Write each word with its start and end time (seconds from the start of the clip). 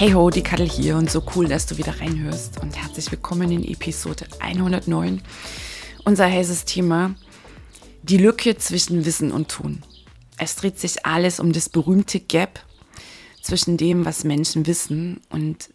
Hey 0.00 0.12
ho, 0.12 0.30
die 0.30 0.42
Kattel 0.42 0.66
hier 0.66 0.96
und 0.96 1.10
so 1.10 1.22
cool, 1.36 1.46
dass 1.46 1.66
du 1.66 1.76
wieder 1.76 2.00
reinhörst 2.00 2.58
und 2.62 2.74
herzlich 2.74 3.10
willkommen 3.10 3.52
in 3.52 3.62
Episode 3.62 4.26
109. 4.38 5.20
Unser 6.06 6.24
heißes 6.24 6.64
Thema, 6.64 7.14
die 8.02 8.16
Lücke 8.16 8.56
zwischen 8.56 9.04
Wissen 9.04 9.30
und 9.30 9.48
Tun. 9.50 9.82
Es 10.38 10.56
dreht 10.56 10.80
sich 10.80 11.04
alles 11.04 11.38
um 11.38 11.52
das 11.52 11.68
berühmte 11.68 12.18
Gap 12.18 12.64
zwischen 13.42 13.76
dem, 13.76 14.06
was 14.06 14.24
Menschen 14.24 14.66
wissen 14.66 15.20
und 15.28 15.68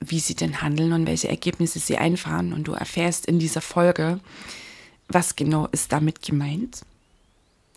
wie 0.00 0.20
sie 0.20 0.34
denn 0.34 0.62
handeln 0.62 0.94
und 0.94 1.06
welche 1.06 1.28
Ergebnisse 1.28 1.78
sie 1.78 1.98
einfahren. 1.98 2.54
Und 2.54 2.68
du 2.68 2.72
erfährst 2.72 3.26
in 3.26 3.38
dieser 3.38 3.60
Folge, 3.60 4.20
was 5.08 5.36
genau 5.36 5.66
ist 5.66 5.92
damit 5.92 6.22
gemeint. 6.22 6.80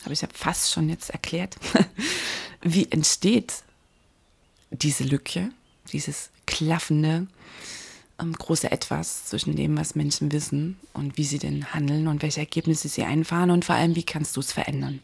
Habe 0.03 0.13
ich 0.13 0.21
ja 0.21 0.29
fast 0.33 0.71
schon 0.71 0.87
jetzt 0.87 1.09
erklärt. 1.09 1.57
wie 2.61 2.89
entsteht 2.89 3.63
diese 4.71 5.03
Lücke? 5.03 5.51
Dieses 5.91 6.29
klaffende 6.45 7.27
ähm, 8.19 8.33
große 8.33 8.71
Etwas 8.71 9.25
zwischen 9.25 9.55
dem, 9.55 9.77
was 9.77 9.95
Menschen 9.95 10.31
wissen 10.31 10.77
und 10.93 11.17
wie 11.17 11.23
sie 11.23 11.39
denn 11.39 11.73
handeln 11.73 12.07
und 12.07 12.21
welche 12.21 12.41
Ergebnisse 12.41 12.87
sie 12.87 13.03
einfahren 13.03 13.51
und 13.51 13.65
vor 13.65 13.75
allem, 13.75 13.95
wie 13.95 14.03
kannst 14.03 14.35
du 14.35 14.41
es 14.41 14.51
verändern. 14.51 14.99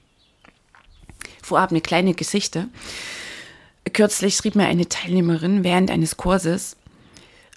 Vorab 1.42 1.72
eine 1.72 1.82
kleine 1.82 2.14
Geschichte. 2.14 2.68
Kürzlich 3.94 4.36
schrieb 4.36 4.56
mir 4.56 4.66
eine 4.66 4.90
Teilnehmerin 4.90 5.64
während 5.64 5.92
eines 5.92 6.18
Kurses, 6.18 6.76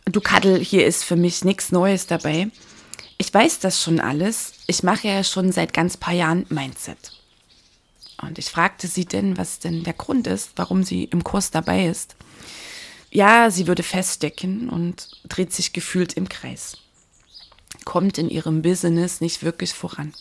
du 0.05 0.21
Kaddel, 0.21 0.59
hier 0.59 0.87
ist 0.87 1.05
für 1.05 1.17
mich 1.17 1.45
nichts 1.45 1.73
Neues 1.73 2.07
dabei. 2.07 2.49
Ich 3.19 3.33
weiß 3.33 3.59
das 3.61 3.83
schon 3.83 4.01
alles. 4.01 4.53
Ich 4.67 4.83
mache 4.83 5.09
ja 5.09 5.25
schon 5.25 5.53
seit 5.53 5.75
ganz 5.75 5.97
paar 5.97 6.15
Jahren 6.15 6.47
Mindset. 6.51 7.13
Und 8.23 8.39
ich 8.39 8.47
fragte 8.47 8.87
sie 8.87 9.05
denn, 9.05 9.37
was 9.37 9.59
denn 9.59 9.85
der 9.85 9.93
Grund 9.93 10.27
ist, 10.27 10.53
warum 10.57 10.83
sie 10.83 11.05
im 11.05 11.25
Kurs 11.25 11.51
dabei 11.51 11.87
ist 11.87 12.17
ja, 13.11 13.51
sie 13.51 13.67
würde 13.67 13.83
feststecken 13.83 14.69
und 14.69 15.09
dreht 15.29 15.53
sich 15.53 15.73
gefühlt 15.73 16.15
im 16.15 16.29
Kreis. 16.29 16.77
Kommt 17.85 18.19
in 18.19 18.29
ihrem 18.29 18.63
Business 18.63 19.21
nicht 19.21 19.43
wirklich 19.43 19.73
voran. 19.73 20.13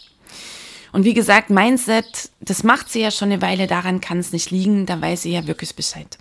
Und 0.93 1.03
wie 1.03 1.13
gesagt, 1.13 1.49
Mindset, 1.49 2.31
das 2.39 2.63
macht 2.63 2.89
sie 2.89 3.01
ja 3.01 3.11
schon 3.11 3.31
eine 3.31 3.41
Weile, 3.41 3.67
daran 3.67 4.01
kann 4.01 4.19
es 4.19 4.31
nicht 4.31 4.51
liegen, 4.51 4.85
da 4.85 4.99
weiß 4.99 5.23
sie 5.23 5.31
ja 5.31 5.45
wirklich 5.47 5.75
Bescheid. 5.75 6.17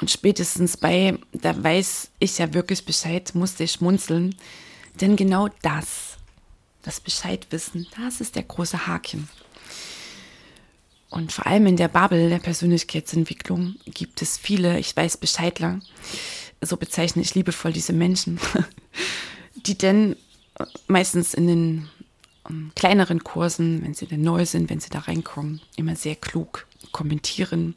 Und 0.00 0.10
spätestens 0.10 0.76
bei, 0.76 1.18
da 1.32 1.62
weiß 1.62 2.10
ich 2.18 2.36
ja 2.38 2.52
wirklich 2.52 2.84
Bescheid, 2.84 3.34
musste 3.34 3.64
ich 3.64 3.72
schmunzeln. 3.72 4.34
Denn 5.00 5.16
genau 5.16 5.48
das, 5.62 6.16
das 6.82 7.00
Bescheidwissen, 7.00 7.86
das 7.96 8.20
ist 8.20 8.36
der 8.36 8.42
große 8.42 8.86
Haken. 8.86 9.28
Und 11.16 11.32
vor 11.32 11.46
allem 11.46 11.66
in 11.66 11.78
der 11.78 11.88
Bubble 11.88 12.28
der 12.28 12.40
Persönlichkeitsentwicklung 12.40 13.76
gibt 13.86 14.20
es 14.20 14.36
viele, 14.36 14.78
ich 14.78 14.94
weiß 14.94 15.16
Bescheidler, 15.16 15.80
so 16.60 16.76
bezeichne 16.76 17.22
ich 17.22 17.34
liebevoll 17.34 17.72
diese 17.72 17.94
Menschen, 17.94 18.38
die 19.54 19.78
denn 19.78 20.14
meistens 20.88 21.32
in 21.32 21.46
den 21.46 21.88
ähm, 22.50 22.70
kleineren 22.76 23.24
Kursen, 23.24 23.82
wenn 23.82 23.94
sie 23.94 24.04
denn 24.04 24.20
neu 24.20 24.44
sind, 24.44 24.68
wenn 24.68 24.80
sie 24.80 24.90
da 24.90 24.98
reinkommen, 24.98 25.62
immer 25.76 25.96
sehr 25.96 26.16
klug 26.16 26.66
kommentieren 26.92 27.76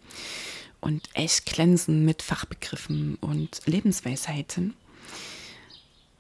und 0.81 1.07
echt 1.13 1.45
glänzen 1.45 2.03
mit 2.03 2.21
Fachbegriffen 2.21 3.15
und 3.21 3.61
Lebensweisheiten. 3.65 4.73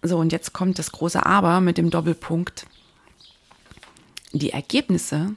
So, 0.03 0.17
und 0.19 0.31
jetzt 0.31 0.53
kommt 0.53 0.79
das 0.79 0.93
große 0.93 1.25
Aber 1.25 1.59
mit 1.59 1.77
dem 1.77 1.89
Doppelpunkt. 1.89 2.65
Die 4.31 4.51
Ergebnisse 4.51 5.35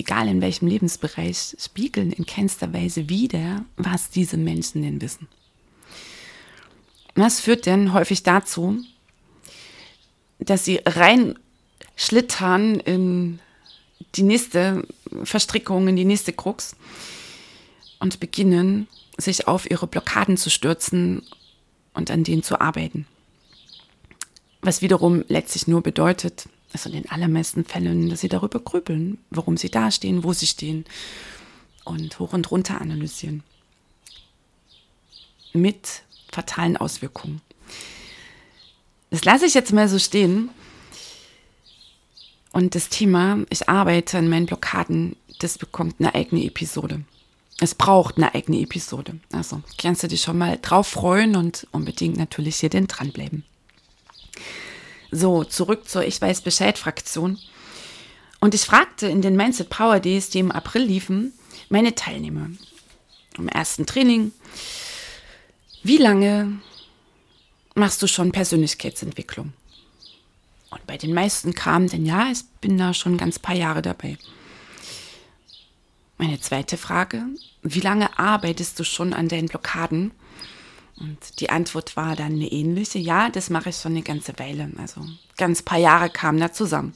egal 0.00 0.28
in 0.28 0.40
welchem 0.40 0.66
Lebensbereich, 0.66 1.56
spiegeln 1.58 2.12
in 2.12 2.26
keinster 2.26 2.72
Weise 2.72 3.08
wider, 3.08 3.64
was 3.76 4.10
diese 4.10 4.36
Menschen 4.36 4.82
denn 4.82 5.00
wissen. 5.00 5.28
Was 7.14 7.40
führt 7.40 7.66
denn 7.66 7.92
häufig 7.92 8.22
dazu, 8.22 8.82
dass 10.38 10.64
sie 10.64 10.80
rein 10.86 11.38
schlittern 11.96 12.80
in 12.80 13.40
die 14.14 14.22
nächste 14.22 14.86
Verstrickung, 15.22 15.88
in 15.88 15.96
die 15.96 16.04
nächste 16.04 16.32
Krux 16.32 16.74
und 17.98 18.20
beginnen, 18.20 18.88
sich 19.18 19.46
auf 19.46 19.70
ihre 19.70 19.86
Blockaden 19.86 20.36
zu 20.36 20.50
stürzen 20.50 21.22
und 21.92 22.10
an 22.10 22.24
denen 22.24 22.42
zu 22.42 22.60
arbeiten. 22.60 23.06
Was 24.62 24.82
wiederum 24.82 25.24
letztlich 25.28 25.68
nur 25.68 25.82
bedeutet, 25.82 26.48
also 26.72 26.88
in 26.88 27.02
den 27.02 27.10
allermeisten 27.10 27.64
Fällen, 27.64 28.08
dass 28.08 28.20
sie 28.20 28.28
darüber 28.28 28.60
grübeln, 28.60 29.18
warum 29.30 29.56
sie 29.56 29.70
dastehen, 29.70 30.24
wo 30.24 30.32
sie 30.32 30.46
stehen 30.46 30.84
und 31.84 32.18
hoch 32.18 32.32
und 32.32 32.50
runter 32.50 32.80
analysieren. 32.80 33.42
Mit 35.52 36.02
fatalen 36.30 36.76
Auswirkungen. 36.76 37.40
Das 39.10 39.24
lasse 39.24 39.46
ich 39.46 39.54
jetzt 39.54 39.72
mal 39.72 39.88
so 39.88 39.98
stehen. 39.98 40.50
Und 42.52 42.74
das 42.74 42.88
Thema, 42.88 43.38
ich 43.50 43.68
arbeite 43.68 44.18
an 44.18 44.28
meinen 44.28 44.46
Blockaden, 44.46 45.16
das 45.38 45.58
bekommt 45.58 45.96
eine 45.98 46.14
eigene 46.14 46.44
Episode. 46.44 47.02
Es 47.60 47.74
braucht 47.74 48.16
eine 48.16 48.34
eigene 48.34 48.60
Episode. 48.60 49.18
Also 49.32 49.62
kannst 49.78 50.02
du 50.02 50.08
dich 50.08 50.22
schon 50.22 50.38
mal 50.38 50.58
drauf 50.60 50.86
freuen 50.86 51.36
und 51.36 51.66
unbedingt 51.72 52.16
natürlich 52.16 52.56
hier 52.56 52.70
den 52.70 52.86
dranbleiben. 52.86 53.44
So, 55.10 55.44
zurück 55.44 55.88
zur 55.88 56.04
Ich 56.04 56.20
weiß 56.20 56.42
Bescheid 56.42 56.78
Fraktion. 56.78 57.38
Und 58.40 58.54
ich 58.54 58.62
fragte 58.62 59.06
in 59.06 59.22
den 59.22 59.36
Mindset 59.36 59.68
Power 59.68 60.00
Days, 60.00 60.30
die 60.30 60.38
im 60.38 60.52
April 60.52 60.82
liefen, 60.82 61.32
meine 61.68 61.94
Teilnehmer 61.94 62.48
im 63.36 63.48
ersten 63.48 63.86
Training, 63.86 64.32
wie 65.82 65.98
lange 65.98 66.60
machst 67.74 68.02
du 68.02 68.06
schon 68.06 68.32
Persönlichkeitsentwicklung? 68.32 69.52
Und 70.70 70.86
bei 70.86 70.96
den 70.96 71.12
meisten 71.12 71.54
kam 71.54 71.88
denn 71.88 72.06
ja, 72.06 72.30
ich 72.30 72.44
bin 72.60 72.78
da 72.78 72.94
schon 72.94 73.18
ganz 73.18 73.38
paar 73.38 73.56
Jahre 73.56 73.82
dabei. 73.82 74.16
Meine 76.18 76.40
zweite 76.40 76.76
Frage, 76.76 77.24
wie 77.62 77.80
lange 77.80 78.18
arbeitest 78.18 78.78
du 78.78 78.84
schon 78.84 79.12
an 79.12 79.28
deinen 79.28 79.48
Blockaden? 79.48 80.12
Und 81.00 81.40
die 81.40 81.48
Antwort 81.48 81.96
war 81.96 82.14
dann 82.14 82.34
eine 82.34 82.52
ähnliche. 82.52 82.98
Ja, 82.98 83.30
das 83.30 83.48
mache 83.48 83.70
ich 83.70 83.76
schon 83.76 83.92
eine 83.92 84.02
ganze 84.02 84.38
Weile. 84.38 84.70
Also 84.76 85.04
ganz 85.38 85.62
paar 85.62 85.78
Jahre 85.78 86.10
kamen 86.10 86.38
da 86.38 86.52
zusammen. 86.52 86.94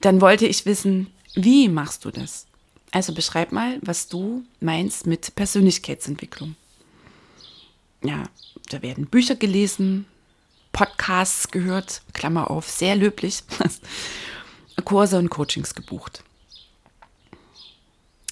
Dann 0.00 0.20
wollte 0.20 0.46
ich 0.46 0.64
wissen, 0.66 1.12
wie 1.34 1.68
machst 1.68 2.04
du 2.04 2.10
das? 2.10 2.46
Also 2.90 3.14
beschreib 3.14 3.52
mal, 3.52 3.78
was 3.82 4.08
du 4.08 4.44
meinst 4.60 5.06
mit 5.06 5.34
Persönlichkeitsentwicklung. 5.34 6.56
Ja, 8.02 8.24
da 8.68 8.82
werden 8.82 9.06
Bücher 9.06 9.36
gelesen, 9.36 10.06
Podcasts 10.72 11.50
gehört, 11.50 12.02
Klammer 12.14 12.50
auf, 12.50 12.68
sehr 12.68 12.96
löblich, 12.96 13.44
Kurse 14.84 15.18
und 15.18 15.28
Coachings 15.28 15.74
gebucht. 15.74 16.24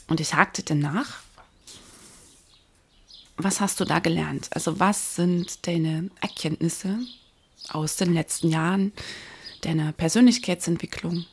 Und 0.09 0.19
ich 0.19 0.35
hakte 0.35 0.63
dann 0.63 0.81
nach 0.81 1.21
was 3.45 3.61
hast 3.61 3.81
du 3.81 3.85
da 3.85 3.99
gelernt? 3.99 4.49
Also 4.53 4.81
was 4.81 5.17
sind 5.17 5.67
deine 5.67 6.11
Erkenntnisse 6.21 6.99
aus 7.69 7.97
den 7.97 8.15
letzten 8.15 8.49
Jahren 8.49 8.93
deiner 9.63 9.93
Persönlichkeitsentwicklung, 9.93 11.27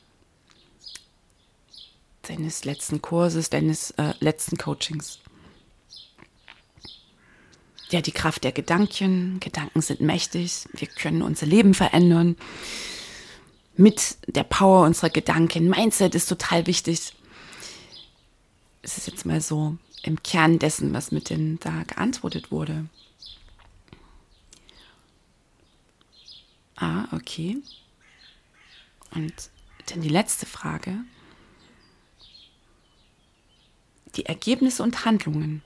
deines 2.24 2.66
letzten 2.66 3.02
Kurses, 3.02 3.50
deines 3.50 3.92
äh, 3.92 4.14
letzten 4.20 4.58
Coachings? 4.58 5.20
Ja, 7.90 8.02
die 8.02 8.12
Kraft 8.12 8.44
der 8.44 8.52
Gedanken. 8.52 9.40
Gedanken 9.40 9.82
sind 9.82 10.02
mächtig. 10.02 10.68
Wir 10.74 10.88
können 10.88 11.22
unser 11.22 11.46
Leben 11.46 11.74
verändern. 11.74 12.36
Mit 13.78 14.18
der 14.28 14.44
Power 14.44 14.86
unserer 14.86 15.10
Gedanken. 15.10 15.70
Mindset 15.70 16.14
ist 16.16 16.28
total 16.28 16.68
wichtig. 16.68 17.14
Es 18.82 18.98
ist 18.98 19.08
jetzt 19.08 19.26
mal 19.26 19.40
so 19.40 19.78
im 20.08 20.24
Kern 20.24 20.60
dessen, 20.60 20.94
was 20.94 21.12
mit 21.12 21.30
denen 21.30 21.60
da 21.60 21.84
geantwortet 21.84 22.52
wurde. 22.52 22.86
Ah, 26.76 27.08
okay. 27.12 27.58
Und 29.14 29.34
dann 29.88 30.02
die 30.02 30.10
letzte 30.10 30.46
Frage. 30.46 31.00
die 34.18 34.26
Ergebnisse 34.26 34.84
und 34.84 35.06
Handlungen 35.06 35.62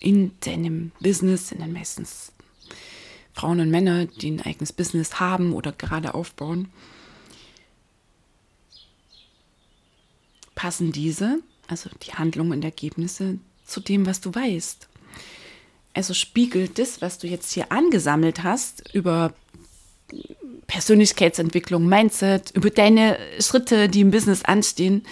in 0.00 0.32
deinem 0.40 0.92
Business, 1.00 1.52
in 1.52 1.60
den 1.60 1.72
meistens 1.72 2.32
Frauen 3.32 3.60
und 3.60 3.70
Männer, 3.70 4.06
die 4.06 4.30
ein 4.30 4.42
eigenes 4.42 4.72
Business 4.72 5.20
haben 5.20 5.52
oder 5.52 5.72
gerade 5.72 6.14
aufbauen, 6.14 6.68
passen 10.54 10.90
diese, 10.90 11.40
also 11.68 11.90
die 12.02 12.14
Handlungen 12.14 12.52
und 12.52 12.64
Ergebnisse, 12.64 13.38
zu 13.66 13.80
dem, 13.80 14.06
was 14.06 14.20
du 14.20 14.34
weißt. 14.34 14.88
Also 15.94 16.14
spiegelt 16.14 16.78
das, 16.78 17.00
was 17.00 17.18
du 17.18 17.26
jetzt 17.26 17.52
hier 17.52 17.72
angesammelt 17.72 18.42
hast 18.42 18.94
über 18.94 19.34
Persönlichkeitsentwicklung, 20.66 21.86
Mindset, 21.86 22.50
über 22.52 22.70
deine 22.70 23.18
Schritte, 23.40 23.88
die 23.88 24.00
im 24.00 24.10
Business 24.10 24.44
anstehen, 24.44 25.06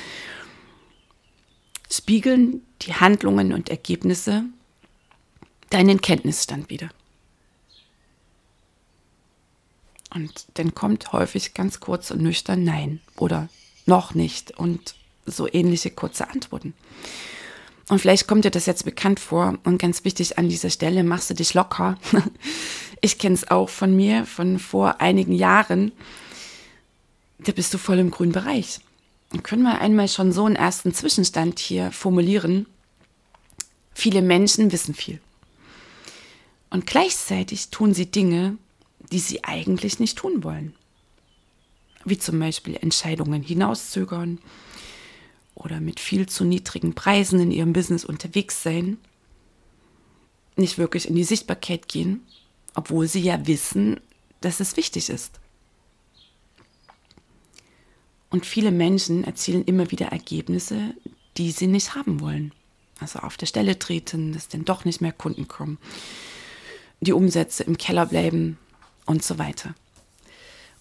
spiegeln 1.90 2.62
die 2.82 2.94
Handlungen 2.94 3.52
und 3.52 3.68
Ergebnisse 3.70 4.44
deinen 5.70 6.00
Kenntnisstand 6.00 6.70
wieder. 6.70 6.90
Und 10.14 10.46
dann 10.54 10.74
kommt 10.74 11.12
häufig 11.12 11.54
ganz 11.54 11.80
kurz 11.80 12.10
und 12.10 12.22
nüchtern 12.22 12.62
Nein 12.62 13.00
oder 13.16 13.48
noch 13.86 14.14
nicht 14.14 14.52
und 14.58 14.94
so 15.26 15.48
ähnliche 15.52 15.90
kurze 15.90 16.28
Antworten. 16.28 16.74
Und 17.94 18.00
vielleicht 18.00 18.26
kommt 18.26 18.44
dir 18.44 18.50
das 18.50 18.66
jetzt 18.66 18.84
bekannt 18.84 19.20
vor 19.20 19.56
und 19.62 19.78
ganz 19.78 20.04
wichtig 20.04 20.36
an 20.36 20.48
dieser 20.48 20.68
Stelle, 20.68 21.04
machst 21.04 21.30
du 21.30 21.34
dich 21.34 21.54
locker. 21.54 21.96
Ich 23.00 23.18
kenne 23.18 23.36
es 23.36 23.48
auch 23.48 23.68
von 23.68 23.94
mir, 23.94 24.26
von 24.26 24.58
vor 24.58 25.00
einigen 25.00 25.32
Jahren. 25.32 25.92
Da 27.38 27.52
bist 27.52 27.72
du 27.72 27.78
voll 27.78 28.00
im 28.00 28.10
grünen 28.10 28.32
Bereich. 28.32 28.80
Dann 29.30 29.44
können 29.44 29.62
wir 29.62 29.80
einmal 29.80 30.08
schon 30.08 30.32
so 30.32 30.44
einen 30.44 30.56
ersten 30.56 30.92
Zwischenstand 30.92 31.60
hier 31.60 31.92
formulieren. 31.92 32.66
Viele 33.94 34.22
Menschen 34.22 34.72
wissen 34.72 34.94
viel. 34.94 35.20
Und 36.70 36.84
gleichzeitig 36.84 37.68
tun 37.68 37.94
sie 37.94 38.10
Dinge, 38.10 38.58
die 39.12 39.20
sie 39.20 39.44
eigentlich 39.44 40.00
nicht 40.00 40.18
tun 40.18 40.42
wollen. 40.42 40.74
Wie 42.04 42.18
zum 42.18 42.40
Beispiel 42.40 42.74
Entscheidungen 42.74 43.42
hinauszögern, 43.42 44.40
oder 45.54 45.80
mit 45.80 46.00
viel 46.00 46.28
zu 46.28 46.44
niedrigen 46.44 46.94
Preisen 46.94 47.40
in 47.40 47.50
ihrem 47.50 47.72
Business 47.72 48.04
unterwegs 48.04 48.62
sein, 48.62 48.98
nicht 50.56 50.78
wirklich 50.78 51.08
in 51.08 51.14
die 51.14 51.24
Sichtbarkeit 51.24 51.88
gehen, 51.88 52.22
obwohl 52.74 53.08
sie 53.08 53.20
ja 53.20 53.46
wissen, 53.46 54.00
dass 54.40 54.60
es 54.60 54.76
wichtig 54.76 55.08
ist. 55.08 55.40
Und 58.30 58.46
viele 58.46 58.72
Menschen 58.72 59.24
erzielen 59.24 59.64
immer 59.64 59.90
wieder 59.90 60.06
Ergebnisse, 60.06 60.94
die 61.36 61.52
sie 61.52 61.68
nicht 61.68 61.94
haben 61.94 62.20
wollen. 62.20 62.52
Also 63.00 63.20
auf 63.20 63.36
der 63.36 63.46
Stelle 63.46 63.78
treten, 63.78 64.32
dass 64.32 64.48
dann 64.48 64.64
doch 64.64 64.84
nicht 64.84 65.00
mehr 65.00 65.12
Kunden 65.12 65.48
kommen, 65.48 65.78
die 67.00 67.12
Umsätze 67.12 67.64
im 67.64 67.78
Keller 67.78 68.06
bleiben 68.06 68.58
und 69.06 69.22
so 69.22 69.38
weiter. 69.38 69.74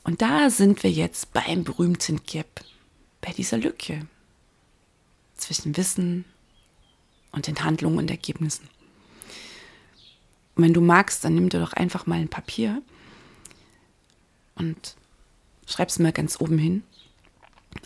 Und 0.04 0.22
da 0.22 0.50
sind 0.50 0.84
wir 0.84 0.92
jetzt 0.92 1.34
beim 1.34 1.64
berühmten 1.64 2.22
Gap, 2.26 2.64
bei 3.22 3.32
dieser 3.32 3.58
Lücke, 3.58 4.08
zwischen 5.44 5.76
Wissen 5.78 6.26
und 7.32 7.48
den 7.48 7.64
Handlungen 7.64 7.98
und 7.98 8.10
Ergebnissen. 8.10 8.68
Und 10.56 10.64
wenn 10.64 10.74
du 10.74 10.82
magst, 10.82 11.24
dann 11.24 11.36
nimm 11.36 11.50
dir 11.50 11.60
doch 11.60 11.74
einfach 11.74 12.06
mal 12.06 12.20
ein 12.20 12.30
Papier 12.30 12.82
und 14.56 14.96
schreib 15.66 15.90
es 15.90 16.00
mal 16.00 16.12
ganz 16.12 16.40
oben 16.40 16.58
hin, 16.58 16.84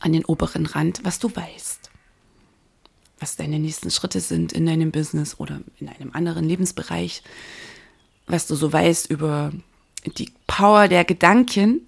an 0.01 0.11
den 0.11 0.25
oberen 0.25 0.65
Rand, 0.65 0.99
was 1.03 1.19
du 1.19 1.33
weißt. 1.33 1.89
Was 3.19 3.35
deine 3.35 3.57
nächsten 3.57 3.89
Schritte 3.89 4.19
sind 4.19 4.51
in 4.51 4.65
deinem 4.65 4.91
Business 4.91 5.39
oder 5.39 5.61
in 5.79 5.89
einem 5.89 6.11
anderen 6.13 6.45
Lebensbereich. 6.45 7.23
Was 8.27 8.47
du 8.47 8.55
so 8.55 8.71
weißt 8.71 9.09
über 9.09 9.53
die 10.05 10.31
Power 10.45 10.87
der 10.87 11.05
Gedanken 11.05 11.87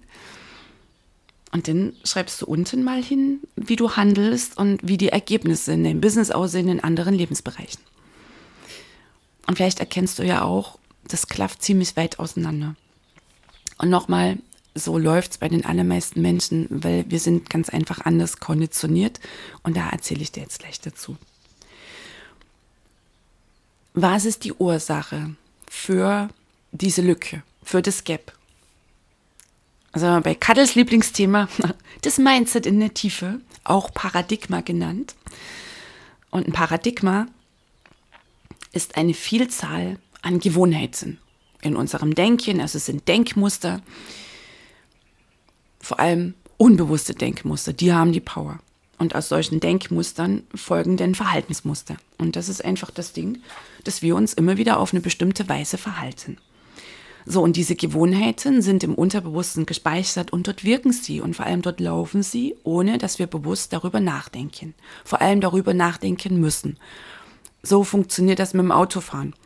und 1.52 1.66
dann 1.66 1.96
schreibst 2.04 2.40
du 2.40 2.46
unten 2.46 2.84
mal 2.84 3.02
hin, 3.02 3.40
wie 3.56 3.76
du 3.76 3.96
handelst 3.96 4.56
und 4.56 4.80
wie 4.86 4.96
die 4.96 5.08
Ergebnisse 5.08 5.72
in 5.72 5.84
deinem 5.84 6.00
Business 6.00 6.30
aussehen 6.30 6.68
in 6.68 6.80
anderen 6.80 7.14
Lebensbereichen. 7.14 7.82
Und 9.46 9.56
vielleicht 9.56 9.80
erkennst 9.80 10.18
du 10.18 10.22
ja 10.22 10.42
auch, 10.42 10.78
das 11.08 11.26
klafft 11.26 11.62
ziemlich 11.62 11.96
weit 11.96 12.20
auseinander. 12.20 12.76
Und 13.78 13.90
nochmal, 13.90 14.38
so 14.76 14.96
läuft 14.96 15.32
es 15.32 15.38
bei 15.38 15.48
den 15.48 15.64
allermeisten 15.64 16.22
Menschen, 16.22 16.68
weil 16.70 17.04
wir 17.08 17.18
sind 17.18 17.50
ganz 17.50 17.68
einfach 17.68 18.02
anders 18.02 18.38
konditioniert. 18.38 19.18
Und 19.64 19.76
da 19.76 19.88
erzähle 19.88 20.22
ich 20.22 20.30
dir 20.30 20.42
jetzt 20.42 20.60
gleich 20.60 20.80
dazu. 20.80 21.16
Was 23.94 24.24
ist 24.24 24.44
die 24.44 24.52
Ursache 24.52 25.34
für 25.68 26.28
diese 26.70 27.02
Lücke, 27.02 27.42
für 27.64 27.82
das 27.82 28.04
Gap? 28.04 28.32
Also 29.92 30.20
bei 30.22 30.34
Cuddles 30.34 30.74
Lieblingsthema, 30.74 31.48
das 32.02 32.18
Mindset 32.18 32.66
in 32.66 32.80
der 32.80 32.94
Tiefe, 32.94 33.40
auch 33.64 33.92
Paradigma 33.92 34.60
genannt. 34.60 35.14
Und 36.30 36.46
ein 36.46 36.52
Paradigma 36.52 37.26
ist 38.72 38.96
eine 38.96 39.14
Vielzahl 39.14 39.98
an 40.22 40.38
Gewohnheiten 40.38 41.18
in 41.62 41.76
unserem 41.76 42.14
Denken. 42.14 42.60
Also 42.60 42.78
es 42.78 42.86
sind 42.86 43.08
Denkmuster, 43.08 43.82
vor 45.80 45.98
allem 45.98 46.34
unbewusste 46.56 47.14
Denkmuster, 47.14 47.72
die 47.72 47.92
haben 47.92 48.12
die 48.12 48.20
Power. 48.20 48.60
Und 48.98 49.14
aus 49.14 49.30
solchen 49.30 49.60
Denkmustern 49.60 50.42
folgen 50.54 50.98
dann 50.98 51.14
Verhaltensmuster. 51.14 51.96
Und 52.18 52.36
das 52.36 52.50
ist 52.50 52.62
einfach 52.62 52.90
das 52.90 53.14
Ding, 53.14 53.38
dass 53.82 54.02
wir 54.02 54.14
uns 54.14 54.34
immer 54.34 54.58
wieder 54.58 54.78
auf 54.78 54.92
eine 54.92 55.00
bestimmte 55.00 55.48
Weise 55.48 55.78
verhalten. 55.78 56.36
So, 57.30 57.42
und 57.42 57.54
diese 57.54 57.76
Gewohnheiten 57.76 58.60
sind 58.60 58.82
im 58.82 58.96
Unterbewussten 58.96 59.64
gespeichert 59.64 60.32
und 60.32 60.48
dort 60.48 60.64
wirken 60.64 60.90
sie 60.90 61.20
und 61.20 61.36
vor 61.36 61.46
allem 61.46 61.62
dort 61.62 61.78
laufen 61.78 62.24
sie, 62.24 62.56
ohne 62.64 62.98
dass 62.98 63.20
wir 63.20 63.28
bewusst 63.28 63.72
darüber 63.72 64.00
nachdenken. 64.00 64.74
Vor 65.04 65.20
allem 65.20 65.40
darüber 65.40 65.72
nachdenken 65.72 66.40
müssen. 66.40 66.76
So 67.62 67.84
funktioniert 67.84 68.40
das 68.40 68.52
mit 68.52 68.64
dem 68.64 68.72
Autofahren. 68.72 69.36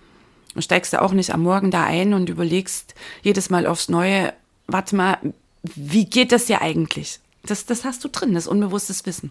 Du 0.54 0.62
steigst 0.62 0.94
du 0.94 1.02
auch 1.02 1.12
nicht 1.12 1.34
am 1.34 1.42
Morgen 1.42 1.70
da 1.70 1.84
ein 1.84 2.14
und 2.14 2.30
überlegst 2.30 2.94
jedes 3.20 3.50
Mal 3.50 3.66
aufs 3.66 3.90
Neue, 3.90 4.32
warte 4.66 4.96
mal, 4.96 5.18
wie 5.62 6.06
geht 6.06 6.32
das 6.32 6.48
ja 6.48 6.62
eigentlich? 6.62 7.20
Das, 7.44 7.66
das 7.66 7.84
hast 7.84 8.02
du 8.02 8.08
drin, 8.08 8.32
das 8.32 8.46
unbewusstes 8.46 9.04
Wissen. 9.04 9.30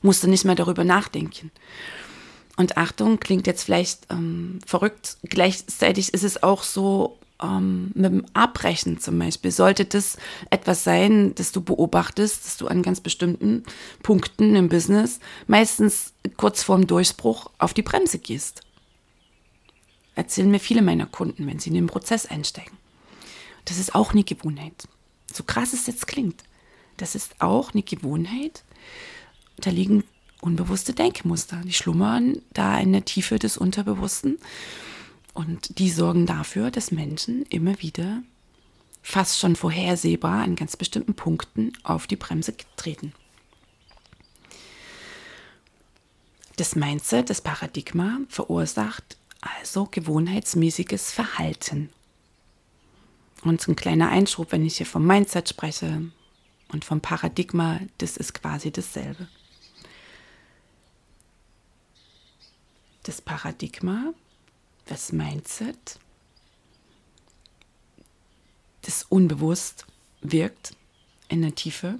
Musst 0.00 0.22
du 0.22 0.28
nicht 0.28 0.46
mehr 0.46 0.54
darüber 0.54 0.84
nachdenken. 0.84 1.50
Und 2.56 2.78
Achtung, 2.78 3.20
klingt 3.20 3.46
jetzt 3.46 3.64
vielleicht 3.64 4.06
ähm, 4.08 4.60
verrückt. 4.64 5.18
Gleichzeitig 5.24 6.14
ist 6.14 6.24
es 6.24 6.42
auch 6.42 6.62
so, 6.62 7.18
ähm, 7.42 7.90
mit 7.94 8.04
dem 8.04 8.26
Abbrechen 8.32 9.00
zum 9.00 9.18
Beispiel, 9.18 9.50
sollte 9.50 9.84
das 9.84 10.16
etwas 10.50 10.84
sein, 10.84 11.34
das 11.34 11.52
du 11.52 11.60
beobachtest, 11.60 12.44
dass 12.44 12.56
du 12.56 12.66
an 12.66 12.82
ganz 12.82 13.00
bestimmten 13.00 13.64
Punkten 14.02 14.54
im 14.56 14.68
Business 14.68 15.20
meistens 15.46 16.12
kurz 16.36 16.62
vorm 16.62 16.86
Durchbruch 16.86 17.50
auf 17.58 17.74
die 17.74 17.82
Bremse 17.82 18.18
gehst. 18.18 18.62
Erzählen 20.14 20.50
mir 20.50 20.60
viele 20.60 20.82
meiner 20.82 21.06
Kunden, 21.06 21.46
wenn 21.46 21.58
sie 21.58 21.70
in 21.70 21.74
den 21.74 21.86
Prozess 21.88 22.26
einsteigen. 22.26 22.76
Das 23.64 23.78
ist 23.78 23.94
auch 23.94 24.12
eine 24.12 24.24
Gewohnheit. 24.24 24.86
So 25.32 25.42
krass 25.42 25.72
es 25.72 25.86
jetzt 25.86 26.06
klingt. 26.06 26.44
Das 26.96 27.14
ist 27.14 27.40
auch 27.40 27.72
eine 27.72 27.82
Gewohnheit. 27.82 28.62
Da 29.56 29.70
liegen 29.70 30.04
unbewusste 30.40 30.92
Denkmuster. 30.92 31.60
Die 31.64 31.72
schlummern 31.72 32.40
da 32.52 32.78
in 32.78 32.92
der 32.92 33.04
Tiefe 33.04 33.38
des 33.38 33.56
Unterbewussten. 33.56 34.38
Und 35.34 35.78
die 35.78 35.90
sorgen 35.90 36.26
dafür, 36.26 36.70
dass 36.70 36.92
Menschen 36.92 37.44
immer 37.46 37.80
wieder 37.82 38.22
fast 39.02 39.38
schon 39.38 39.56
vorhersehbar 39.56 40.42
an 40.42 40.56
ganz 40.56 40.76
bestimmten 40.76 41.14
Punkten 41.14 41.72
auf 41.82 42.06
die 42.06 42.16
Bremse 42.16 42.54
treten. 42.76 43.12
Das 46.56 46.76
Mindset, 46.76 47.30
das 47.30 47.40
Paradigma 47.40 48.20
verursacht 48.28 49.18
also 49.40 49.86
gewohnheitsmäßiges 49.90 51.10
Verhalten. 51.10 51.90
Und 53.42 53.66
ein 53.68 53.76
kleiner 53.76 54.08
Einschub, 54.08 54.52
wenn 54.52 54.64
ich 54.64 54.78
hier 54.78 54.86
vom 54.86 55.06
Mindset 55.06 55.50
spreche 55.50 56.10
und 56.68 56.84
vom 56.84 57.00
Paradigma, 57.00 57.80
das 57.98 58.16
ist 58.16 58.32
quasi 58.32 58.70
dasselbe. 58.70 59.28
Das 63.02 63.20
Paradigma 63.20 64.14
das 64.86 65.12
Mindset, 65.12 65.98
das 68.82 69.04
unbewusst 69.08 69.86
wirkt 70.20 70.76
in 71.28 71.42
der 71.42 71.54
Tiefe, 71.54 71.98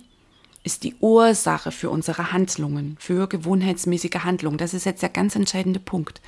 ist 0.64 0.82
die 0.82 0.94
Ursache 1.00 1.70
für 1.70 1.90
unsere 1.90 2.32
Handlungen, 2.32 2.96
für 2.98 3.28
gewohnheitsmäßige 3.28 4.24
Handlungen. 4.24 4.58
Das 4.58 4.74
ist 4.74 4.86
jetzt 4.86 5.02
der 5.02 5.10
ganz 5.10 5.36
entscheidende 5.36 5.80
Punkt. 5.80 6.20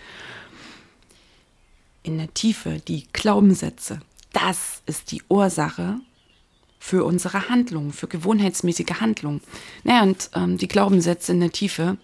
In 2.02 2.18
der 2.18 2.32
Tiefe, 2.34 2.80
die 2.86 3.06
Glaubenssätze, 3.12 4.00
das 4.32 4.82
ist 4.86 5.10
die 5.10 5.22
Ursache 5.28 5.98
für 6.78 7.04
unsere 7.04 7.48
Handlungen, 7.48 7.92
für 7.92 8.06
gewohnheitsmäßige 8.06 9.00
Handlungen. 9.00 9.40
Naja, 9.82 10.02
und 10.02 10.30
ähm, 10.34 10.58
die 10.58 10.68
Glaubenssätze 10.68 11.32
in 11.32 11.40
der 11.40 11.50
Tiefe, 11.50 11.96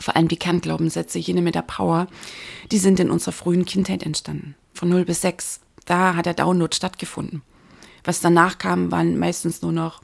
vor 0.00 0.16
allem 0.16 0.28
die 0.28 0.38
Kernglaubenssätze, 0.38 1.18
jene 1.18 1.42
mit 1.42 1.54
der 1.54 1.62
Power, 1.62 2.06
die 2.70 2.78
sind 2.78 3.00
in 3.00 3.10
unserer 3.10 3.32
frühen 3.32 3.64
Kindheit 3.64 4.02
entstanden. 4.02 4.54
Von 4.74 4.88
0 4.88 5.04
bis 5.04 5.22
6. 5.22 5.60
Da 5.84 6.16
hat 6.16 6.26
der 6.26 6.34
Download 6.34 6.74
stattgefunden. 6.74 7.42
Was 8.04 8.20
danach 8.20 8.58
kam, 8.58 8.92
waren 8.92 9.18
meistens 9.18 9.62
nur 9.62 9.72
noch 9.72 10.00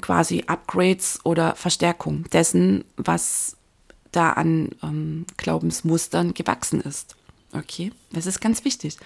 quasi 0.00 0.44
Upgrades 0.46 1.20
oder 1.24 1.54
Verstärkung 1.54 2.24
dessen, 2.30 2.84
was 2.96 3.56
da 4.12 4.32
an 4.32 4.70
ähm, 4.82 5.26
Glaubensmustern 5.36 6.34
gewachsen 6.34 6.80
ist. 6.80 7.16
Okay, 7.52 7.92
das 8.12 8.26
ist 8.26 8.40
ganz 8.40 8.64
wichtig. 8.64 8.98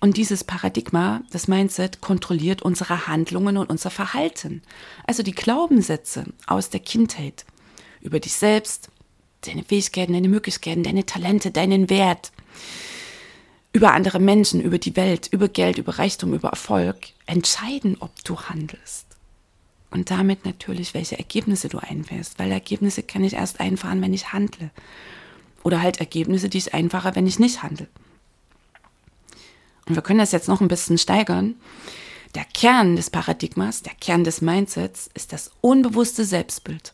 Und 0.00 0.16
dieses 0.16 0.42
Paradigma, 0.42 1.22
das 1.30 1.46
Mindset, 1.46 2.00
kontrolliert 2.00 2.62
unsere 2.62 3.06
Handlungen 3.06 3.56
und 3.56 3.70
unser 3.70 3.90
Verhalten. 3.90 4.62
Also 5.06 5.22
die 5.22 5.32
Glaubenssätze 5.32 6.24
aus 6.46 6.68
der 6.68 6.80
Kindheit 6.80 7.46
über 8.00 8.18
dich 8.18 8.34
selbst, 8.34 8.90
deine 9.46 9.64
Fähigkeiten, 9.64 10.12
deine 10.12 10.28
Möglichkeiten, 10.28 10.82
deine 10.82 11.06
Talente, 11.06 11.50
deinen 11.50 11.90
Wert, 11.90 12.32
über 13.72 13.92
andere 13.92 14.18
Menschen, 14.20 14.62
über 14.62 14.78
die 14.78 14.96
Welt, 14.96 15.28
über 15.30 15.48
Geld, 15.48 15.78
über 15.78 15.98
Reichtum, 15.98 16.32
über 16.32 16.48
Erfolg, 16.48 16.96
entscheiden, 17.26 17.96
ob 18.00 18.24
du 18.24 18.40
handelst. 18.40 19.06
Und 19.90 20.10
damit 20.10 20.44
natürlich, 20.44 20.94
welche 20.94 21.18
Ergebnisse 21.18 21.68
du 21.68 21.78
einfährst, 21.78 22.38
weil 22.38 22.50
Ergebnisse 22.50 23.02
kann 23.02 23.24
ich 23.24 23.34
erst 23.34 23.60
einfahren, 23.60 24.00
wenn 24.02 24.14
ich 24.14 24.32
handle. 24.32 24.70
Oder 25.62 25.82
halt 25.82 26.00
Ergebnisse, 26.00 26.48
die 26.48 26.58
ich 26.58 26.74
einfahre, 26.74 27.14
wenn 27.14 27.26
ich 27.26 27.38
nicht 27.38 27.62
handle. 27.62 27.86
Und 29.86 29.94
wir 29.94 30.02
können 30.02 30.18
das 30.18 30.32
jetzt 30.32 30.48
noch 30.48 30.60
ein 30.60 30.68
bisschen 30.68 30.98
steigern. 30.98 31.54
Der 32.34 32.44
Kern 32.44 32.96
des 32.96 33.10
Paradigmas, 33.10 33.82
der 33.82 33.94
Kern 33.94 34.24
des 34.24 34.40
Mindsets 34.40 35.08
ist 35.14 35.32
das 35.32 35.50
unbewusste 35.60 36.24
Selbstbild. 36.24 36.92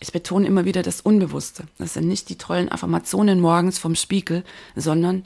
Ich 0.00 0.12
betone 0.12 0.46
immer 0.46 0.64
wieder 0.64 0.82
das 0.82 1.00
Unbewusste. 1.00 1.66
Das 1.78 1.94
sind 1.94 2.06
nicht 2.06 2.28
die 2.28 2.36
tollen 2.36 2.70
Affirmationen 2.70 3.40
morgens 3.40 3.78
vom 3.78 3.94
Spiegel, 3.94 4.44
sondern 4.74 5.24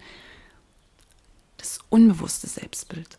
das 1.57 1.81
unbewusste 1.89 2.47
Selbstbild. 2.47 3.19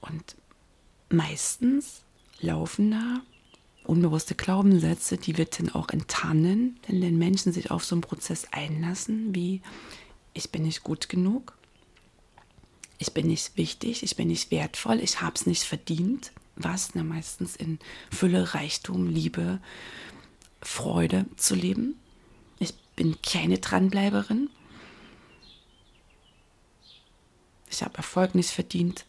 Und 0.00 0.36
meistens 1.08 2.02
laufen 2.40 2.90
da 2.90 3.22
unbewusste 3.84 4.34
Glaubenssätze, 4.34 5.16
die 5.16 5.36
wir 5.36 5.46
dann 5.46 5.70
auch 5.70 5.88
enttarnen, 5.90 6.78
wenn 6.86 7.00
den 7.00 7.18
Menschen 7.18 7.52
sich 7.52 7.70
auf 7.70 7.84
so 7.84 7.94
einen 7.94 8.02
Prozess 8.02 8.46
einlassen, 8.50 9.34
wie 9.34 9.62
ich 10.32 10.50
bin 10.50 10.62
nicht 10.62 10.82
gut 10.82 11.08
genug, 11.08 11.56
ich 12.98 13.12
bin 13.12 13.26
nicht 13.26 13.56
wichtig, 13.56 14.02
ich 14.02 14.16
bin 14.16 14.28
nicht 14.28 14.50
wertvoll, 14.50 15.00
ich 15.00 15.20
habe 15.20 15.34
es 15.34 15.46
nicht 15.46 15.64
verdient, 15.64 16.32
was 16.56 16.94
na, 16.94 17.02
meistens 17.02 17.56
in 17.56 17.78
Fülle, 18.10 18.54
Reichtum, 18.54 19.08
Liebe, 19.08 19.60
Freude 20.62 21.26
zu 21.36 21.54
leben. 21.54 21.98
Ich 22.58 22.74
bin 22.96 23.20
keine 23.22 23.58
Dranbleiberin. 23.58 24.50
Ich 27.70 27.82
habe 27.82 27.96
Erfolg 27.96 28.34
nicht 28.34 28.50
verdient. 28.50 29.04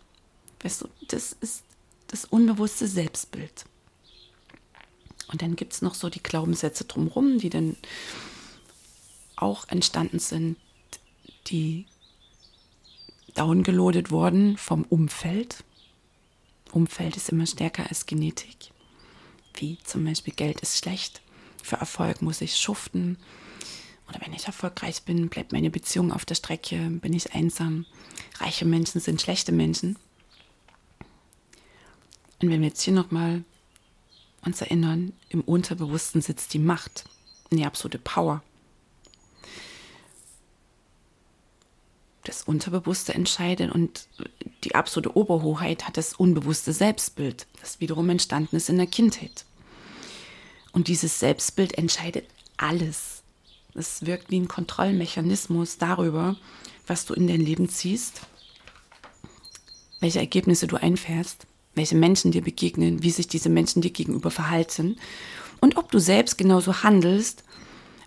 Weißt 0.62 0.82
du, 0.82 0.90
das 1.08 1.34
ist 1.34 1.64
das 2.08 2.26
unbewusste 2.26 2.88
Selbstbild. 2.88 3.66
Und 5.28 5.42
dann 5.42 5.56
gibt 5.56 5.74
es 5.74 5.82
noch 5.82 5.96
so 5.96 6.10
die 6.10 6.24
Glaubenssätze 6.24 6.86
drumherum, 6.86 7.40
die 7.40 7.50
dann 7.50 7.76
auch 9.36 9.68
entstanden 9.68 10.20
sind, 10.20 10.58
die 11.48 11.86
downgeloadet 13.34 14.12
wurden 14.12 14.58
vom 14.58 14.84
Umfeld. 14.84 15.65
Umfeld 16.76 17.16
ist 17.16 17.30
immer 17.30 17.46
stärker 17.46 17.88
als 17.88 18.06
Genetik. 18.06 18.72
Wie 19.56 19.78
zum 19.86 20.04
Beispiel 20.04 20.34
Geld 20.34 20.60
ist 20.60 20.78
schlecht. 20.78 21.22
Für 21.64 21.78
Erfolg 21.78 22.22
muss 22.22 22.42
ich 22.42 22.58
schuften. 22.58 23.18
Oder 24.10 24.20
wenn 24.22 24.34
ich 24.34 24.46
erfolgreich 24.46 25.04
bin, 25.04 25.30
bleibt 25.30 25.54
meine 25.54 25.70
Beziehung 25.72 26.12
auf 26.12 26.26
der 26.26 26.36
Strecke, 26.36 26.78
bin 27.02 27.14
ich 27.14 27.34
einsam. 27.34 27.86
Reiche 28.40 28.66
Menschen 28.66 29.00
sind 29.00 29.22
schlechte 29.22 29.54
Menschen. 29.54 29.98
Und 32.42 32.50
wenn 32.50 32.60
wir 32.60 32.68
jetzt 32.68 32.82
hier 32.82 32.94
nochmal 32.94 33.46
uns 34.44 34.62
erinnern, 34.62 35.14
im 35.30 35.42
Unterbewussten 35.42 36.22
sitzt 36.22 36.54
die 36.54 36.60
Macht, 36.60 37.06
die 37.52 37.66
absolute 37.66 38.00
Power. 38.00 38.44
Das 42.26 42.44
Unterbewusste 42.44 43.14
entscheidet 43.14 43.72
und 43.72 44.08
die 44.64 44.76
absolute 44.76 45.16
Oberhoheit 45.16 45.88
hat 45.88 45.96
das 45.96 46.14
unbewusste 46.14 46.74
Selbstbild, 46.74 47.48
das 47.62 47.80
wiederum 47.80 48.10
entstanden 48.10 48.58
ist 48.58 48.70
in 48.70 48.78
der 48.78 48.88
Kindheit. 48.88 49.46
Und 50.74 50.90
dieses 50.90 51.20
Selbstbild 51.20 51.78
entscheidet 51.78 52.26
alles. 52.58 53.24
Es 53.74 54.06
wirkt 54.06 54.30
wie 54.30 54.40
ein 54.40 54.48
Kontrollmechanismus 54.48 55.78
darüber, 55.78 56.36
was 56.88 57.06
du 57.06 57.14
in 57.14 57.28
dein 57.28 57.42
Leben 57.42 57.70
ziehst, 57.70 58.22
welche 60.00 60.20
Ergebnisse 60.20 60.68
du 60.68 60.76
einfährst 60.76 61.48
welche 61.76 61.96
Menschen 61.96 62.32
dir 62.32 62.42
begegnen, 62.42 63.04
wie 63.04 63.12
sich 63.12 63.28
diese 63.28 63.50
Menschen 63.50 63.82
dir 63.82 63.92
gegenüber 63.92 64.32
verhalten 64.32 64.98
und 65.60 65.78
ob 65.78 65.92
du 65.92 66.00
selbst 66.00 66.38
genauso 66.38 66.84
handelst, 66.84 67.44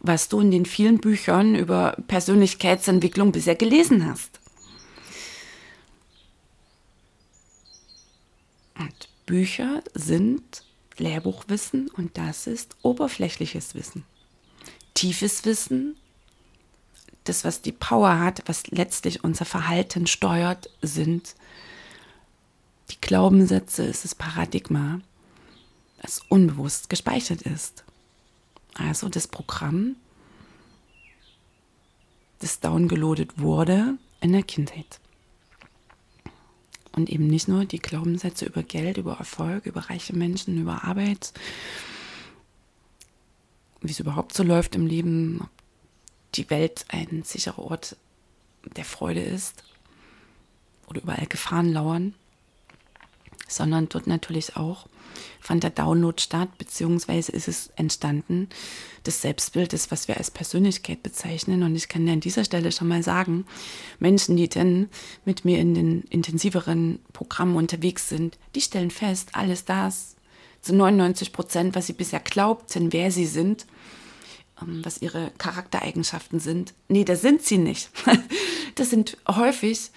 was 0.00 0.28
du 0.28 0.40
in 0.40 0.50
den 0.50 0.66
vielen 0.66 0.98
Büchern 0.98 1.54
über 1.54 1.96
Persönlichkeitsentwicklung 2.06 3.32
bisher 3.32 3.56
gelesen 3.56 4.06
hast. 4.08 4.40
Und 8.78 9.08
Bücher 9.26 9.82
sind 9.94 10.62
Lehrbuchwissen 10.98 11.88
und 11.88 12.16
das 12.16 12.46
ist 12.46 12.76
oberflächliches 12.82 13.74
Wissen. 13.74 14.04
Tiefes 14.94 15.44
Wissen, 15.44 15.96
das, 17.24 17.44
was 17.44 17.62
die 17.62 17.72
Power 17.72 18.18
hat, 18.18 18.42
was 18.46 18.68
letztlich 18.68 19.22
unser 19.22 19.44
Verhalten 19.44 20.06
steuert, 20.06 20.70
sind 20.82 21.34
die 22.90 23.00
Glaubenssätze 23.00 23.84
ist 23.84 24.04
das 24.04 24.14
Paradigma, 24.14 25.00
das 26.00 26.22
unbewusst 26.28 26.88
gespeichert 26.88 27.42
ist. 27.42 27.84
Also 28.78 29.08
das 29.08 29.26
Programm, 29.26 29.96
das 32.38 32.60
downgeloadet 32.60 33.38
wurde 33.38 33.98
in 34.20 34.32
der 34.32 34.44
Kindheit. 34.44 35.00
Und 36.92 37.10
eben 37.10 37.26
nicht 37.26 37.48
nur 37.48 37.64
die 37.64 37.80
Glaubenssätze 37.80 38.46
über 38.46 38.62
Geld, 38.62 38.96
über 38.96 39.18
Erfolg, 39.18 39.66
über 39.66 39.90
reiche 39.90 40.16
Menschen, 40.16 40.60
über 40.60 40.84
Arbeit, 40.84 41.32
wie 43.80 43.90
es 43.90 44.00
überhaupt 44.00 44.34
so 44.34 44.42
läuft 44.42 44.74
im 44.74 44.86
Leben, 44.86 45.40
ob 45.42 45.50
die 46.34 46.48
Welt 46.50 46.86
ein 46.88 47.22
sicherer 47.24 47.58
Ort 47.58 47.96
der 48.76 48.84
Freude 48.84 49.22
ist 49.22 49.64
oder 50.86 51.02
überall 51.02 51.26
Gefahren 51.26 51.72
lauern 51.72 52.14
sondern 53.46 53.88
dort 53.88 54.06
natürlich 54.06 54.56
auch 54.56 54.86
fand 55.40 55.62
der 55.62 55.70
Download 55.70 56.20
statt, 56.20 56.58
beziehungsweise 56.58 57.32
ist 57.32 57.48
es 57.48 57.70
entstanden 57.76 58.48
des 59.06 59.22
Selbstbildes, 59.22 59.90
was 59.90 60.08
wir 60.08 60.16
als 60.16 60.30
Persönlichkeit 60.30 61.02
bezeichnen. 61.02 61.62
Und 61.62 61.74
ich 61.74 61.88
kann 61.88 62.06
dir 62.06 62.12
an 62.12 62.20
dieser 62.20 62.44
Stelle 62.44 62.72
schon 62.72 62.88
mal 62.88 63.02
sagen, 63.02 63.46
Menschen, 63.98 64.36
die 64.36 64.48
denn 64.48 64.88
mit 65.24 65.44
mir 65.44 65.58
in 65.58 65.74
den 65.74 66.02
intensiveren 66.10 67.00
Programmen 67.12 67.56
unterwegs 67.56 68.08
sind, 68.08 68.38
die 68.54 68.60
stellen 68.60 68.90
fest, 68.90 69.30
alles 69.32 69.64
das 69.64 70.16
zu 70.60 70.74
99 70.74 71.32
Prozent, 71.32 71.74
was 71.74 71.86
sie 71.86 71.92
bisher 71.92 72.20
glaubten, 72.20 72.92
wer 72.92 73.10
sie 73.10 73.26
sind, 73.26 73.66
ähm, 74.60 74.84
was 74.84 75.00
ihre 75.00 75.30
Charaktereigenschaften 75.38 76.40
sind. 76.40 76.74
Nee, 76.88 77.04
das 77.04 77.22
sind 77.22 77.42
sie 77.42 77.58
nicht. 77.58 77.90
Das 78.74 78.90
sind 78.90 79.16
häufig 79.26 79.90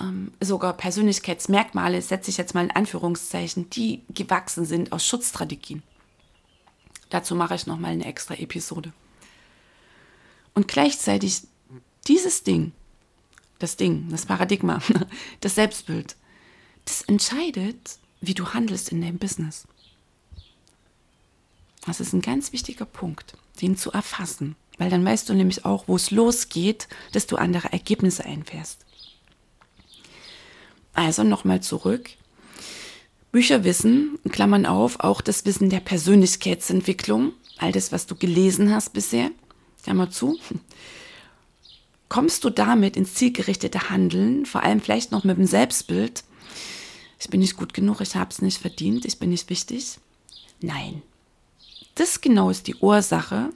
ähm, 0.00 0.32
sogar 0.40 0.76
Persönlichkeitsmerkmale, 0.76 2.02
setze 2.02 2.30
ich 2.30 2.36
jetzt 2.36 2.54
mal 2.54 2.64
in 2.64 2.70
Anführungszeichen, 2.70 3.70
die 3.70 4.02
gewachsen 4.10 4.64
sind 4.64 4.92
aus 4.92 5.06
Schutzstrategien. 5.06 5.82
Dazu 7.10 7.34
mache 7.34 7.54
ich 7.54 7.66
nochmal 7.66 7.92
eine 7.92 8.06
extra 8.06 8.34
Episode. 8.34 8.92
Und 10.54 10.68
gleichzeitig 10.68 11.42
dieses 12.06 12.42
Ding, 12.42 12.72
das 13.58 13.76
Ding, 13.76 14.08
das 14.10 14.26
Paradigma, 14.26 14.80
das 15.40 15.54
Selbstbild, 15.54 16.16
das 16.84 17.02
entscheidet, 17.02 17.98
wie 18.20 18.34
du 18.34 18.52
handelst 18.52 18.90
in 18.90 19.00
deinem 19.00 19.18
Business. 19.18 19.66
Das 21.86 22.00
ist 22.00 22.12
ein 22.12 22.22
ganz 22.22 22.52
wichtiger 22.52 22.86
Punkt, 22.86 23.36
den 23.60 23.76
zu 23.76 23.92
erfassen, 23.92 24.56
weil 24.78 24.90
dann 24.90 25.04
weißt 25.04 25.28
du 25.28 25.34
nämlich 25.34 25.64
auch, 25.64 25.86
wo 25.86 25.96
es 25.96 26.10
losgeht, 26.10 26.88
dass 27.12 27.26
du 27.26 27.36
andere 27.36 27.72
Ergebnisse 27.72 28.24
einfährst. 28.24 28.84
Also 30.94 31.24
nochmal 31.24 31.60
zurück. 31.60 32.10
Bücherwissen, 33.32 34.18
Klammern 34.30 34.64
auf, 34.64 35.00
auch 35.00 35.20
das 35.20 35.44
Wissen 35.44 35.68
der 35.68 35.80
Persönlichkeitsentwicklung, 35.80 37.32
all 37.58 37.72
das, 37.72 37.90
was 37.90 38.06
du 38.06 38.14
gelesen 38.14 38.72
hast 38.72 38.92
bisher, 38.92 39.30
Klammer 39.82 40.08
zu. 40.10 40.38
Kommst 42.08 42.44
du 42.44 42.50
damit 42.50 42.96
ins 42.96 43.14
zielgerichtete 43.14 43.90
Handeln, 43.90 44.46
vor 44.46 44.62
allem 44.62 44.80
vielleicht 44.80 45.10
noch 45.10 45.24
mit 45.24 45.36
dem 45.36 45.46
Selbstbild? 45.46 46.22
Ich 47.18 47.28
bin 47.28 47.40
nicht 47.40 47.56
gut 47.56 47.74
genug, 47.74 48.00
ich 48.00 48.14
habe 48.14 48.30
es 48.30 48.40
nicht 48.40 48.58
verdient, 48.58 49.04
ich 49.04 49.18
bin 49.18 49.30
nicht 49.30 49.50
wichtig? 49.50 49.98
Nein, 50.60 51.02
das 51.96 52.20
genau 52.20 52.50
ist 52.50 52.68
die 52.68 52.76
Ursache, 52.76 53.50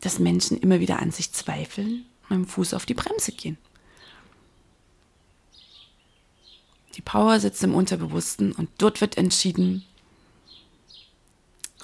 dass 0.00 0.18
Menschen 0.18 0.58
immer 0.58 0.80
wieder 0.80 1.00
an 1.00 1.12
sich 1.12 1.32
zweifeln 1.32 2.04
und 2.28 2.38
mit 2.38 2.48
dem 2.48 2.50
Fuß 2.50 2.74
auf 2.74 2.86
die 2.86 2.94
Bremse 2.94 3.32
gehen. 3.32 3.58
Die 6.98 7.02
Power 7.02 7.38
sitzt 7.38 7.62
im 7.62 7.76
Unterbewussten 7.76 8.50
und 8.50 8.68
dort 8.78 9.00
wird 9.00 9.16
entschieden, 9.16 9.84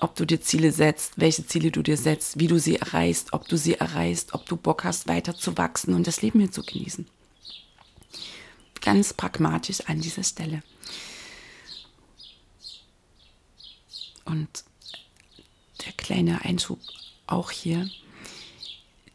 ob 0.00 0.16
du 0.16 0.24
dir 0.24 0.40
Ziele 0.40 0.72
setzt, 0.72 1.12
welche 1.16 1.46
Ziele 1.46 1.70
du 1.70 1.82
dir 1.82 1.96
setzt, 1.96 2.40
wie 2.40 2.48
du 2.48 2.58
sie 2.58 2.74
erreichst, 2.74 3.32
ob 3.32 3.46
du 3.46 3.56
sie 3.56 3.74
erreichst, 3.74 4.34
ob 4.34 4.44
du 4.46 4.56
Bock 4.56 4.82
hast, 4.82 5.06
weiter 5.06 5.36
zu 5.36 5.56
wachsen 5.56 5.94
und 5.94 6.08
das 6.08 6.20
Leben 6.20 6.40
hier 6.40 6.50
zu 6.50 6.64
genießen. 6.64 7.06
Ganz 8.80 9.12
pragmatisch 9.12 9.82
an 9.82 10.00
dieser 10.00 10.24
Stelle. 10.24 10.64
Und 14.24 14.64
der 15.86 15.92
kleine 15.92 16.44
Einschub 16.44 16.80
auch 17.28 17.52
hier, 17.52 17.88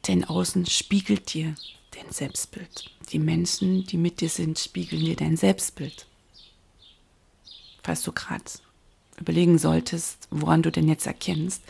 denn 0.07 0.23
Außen 0.23 0.65
spiegelt 0.65 1.33
dir 1.33 1.55
dein 1.91 2.09
Selbstbild. 2.09 2.89
Die 3.11 3.19
Menschen, 3.19 3.85
die 3.85 3.97
mit 3.97 4.21
dir 4.21 4.29
sind, 4.29 4.59
spiegeln 4.59 5.03
dir 5.03 5.15
dein 5.15 5.35
Selbstbild. 5.35 6.05
Falls 7.81 8.03
du 8.03 8.11
gerade 8.11 8.43
überlegen 9.19 9.57
solltest, 9.57 10.27
woran 10.29 10.61
du 10.61 10.71
denn 10.71 10.87
jetzt 10.87 11.07
erkennst, 11.07 11.63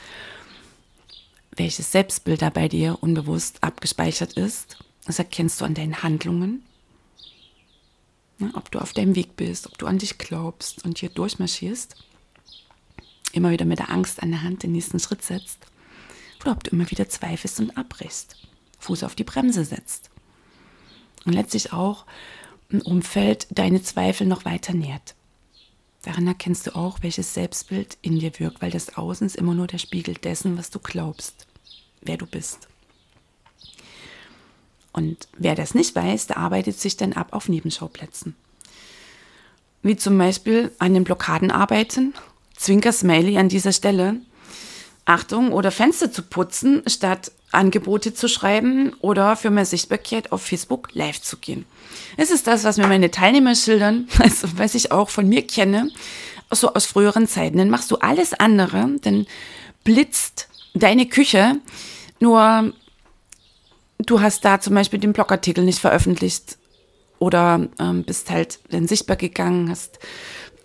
welches 1.56 1.92
Selbstbild 1.92 2.42
da 2.42 2.50
bei 2.50 2.68
dir 2.68 2.98
unbewusst 3.02 3.64
abgespeichert 3.64 4.34
ist, 4.34 4.78
das 5.06 5.20
erkennst 5.20 5.62
du 5.62 5.66
an 5.66 5.74
deinen 5.74 6.04
Handlungen. 6.04 6.64
ob 8.54 8.72
du 8.72 8.80
auf 8.80 8.94
deinem 8.94 9.16
Weg 9.16 9.36
bist, 9.36 9.68
ob 9.68 9.78
du 9.78 9.86
an 9.86 9.98
dich 9.98 10.18
glaubst 10.18 10.86
und 10.86 10.98
hier 11.00 11.10
durchmarschierst, 11.10 11.96
immer 13.34 13.52
wieder 13.52 13.66
mit 13.66 13.80
der 13.80 13.90
Angst 13.90 14.22
an 14.24 14.32
der 14.32 14.44
Hand 14.44 14.64
den 14.64 14.72
nächsten 14.72 15.00
Schritt 15.00 15.24
setzt, 15.24 15.60
oder 16.42 16.52
ob 16.52 16.64
du 16.64 16.72
immer 16.72 16.90
wieder 16.90 17.10
zweifelst 17.10 17.60
und 17.60 17.78
abbrichst, 17.78 18.38
Fuß 18.80 19.04
auf 19.04 19.16
die 19.16 19.26
Bremse 19.26 19.66
setzt 19.66 20.10
und 21.26 21.34
letztlich 21.34 21.74
auch 21.74 22.06
ein 22.72 22.82
Umfeld 22.82 23.48
deine 23.52 23.82
Zweifel 23.82 24.28
noch 24.28 24.46
weiter 24.46 24.74
nährt. 24.74 25.16
Daran 26.04 26.28
erkennst 26.28 26.68
du 26.68 26.76
auch, 26.76 27.00
welches 27.02 27.34
Selbstbild 27.34 27.98
in 28.02 28.20
dir 28.20 28.32
wirkt, 28.40 28.62
weil 28.62 28.72
das 28.72 28.96
Außen 28.96 29.28
ist 29.28 29.36
immer 29.36 29.54
nur 29.54 29.68
der 29.68 29.80
Spiegel 29.80 30.16
dessen, 30.16 30.58
was 30.58 30.70
du 30.70 30.80
glaubst, 30.80 31.48
wer 32.02 32.18
du 32.18 32.26
bist. 32.26 32.68
Und 34.94 35.28
wer 35.38 35.56
das 35.56 35.76
nicht 35.76 35.96
weiß, 35.96 36.28
der 36.28 36.38
arbeitet 36.38 36.80
sich 36.80 36.98
dann 36.98 37.14
ab 37.14 37.30
auf 37.32 37.50
Nebenschauplätzen. 37.50 38.36
Wie 39.82 39.96
zum 39.96 40.18
Beispiel 40.18 40.72
an 40.80 40.94
den 40.94 41.04
Blockaden 41.04 41.52
arbeiten. 41.52 42.14
Zwinker 42.56 42.92
Smiley 42.92 43.38
an 43.38 43.50
dieser 43.50 43.72
Stelle. 43.72 44.18
Achtung, 45.06 45.52
oder 45.52 45.72
Fenster 45.72 46.12
zu 46.12 46.24
putzen, 46.24 46.84
statt 46.88 47.32
Angebote 47.52 48.14
zu 48.14 48.28
schreiben 48.28 48.94
oder 49.02 49.36
für 49.36 49.50
mehr 49.50 49.66
Sichtbarkeit 49.66 50.32
auf 50.32 50.42
Facebook 50.42 50.90
live 50.94 51.22
zu 51.22 51.38
gehen. 51.38 51.66
Es 52.18 52.32
ist 52.32 52.48
das, 52.48 52.64
was 52.64 52.78
mir 52.78 52.88
meine 52.88 53.12
Teilnehmer 53.12 53.56
schildern, 53.56 54.08
also 54.20 54.48
was 54.56 54.76
ich 54.76 54.92
auch 54.92 55.10
von 55.10 55.28
mir 55.28 55.46
kenne, 55.46 55.90
so 56.52 56.74
aus 56.74 56.86
früheren 56.86 57.28
Zeiten. 57.28 57.58
Dann 57.58 57.70
machst 57.70 57.92
du 57.92 57.98
alles 57.98 58.34
andere, 58.34 58.90
dann 59.02 59.26
blitzt 59.84 60.48
deine 60.74 61.08
Küche, 61.08 61.56
nur 62.20 62.74
du 63.98 64.22
hast 64.22 64.46
da 64.46 64.60
zum 64.60 64.76
Beispiel 64.76 65.00
den 65.00 65.14
Blogartikel 65.14 65.64
nicht 65.64 65.80
veröffentlicht 65.80 66.58
oder 67.18 67.68
ähm, 67.80 68.04
bist 68.04 68.30
halt 68.30 68.60
dann 68.70 68.88
sichtbar 68.88 69.18
gegangen, 69.18 69.70
hast 69.70 70.00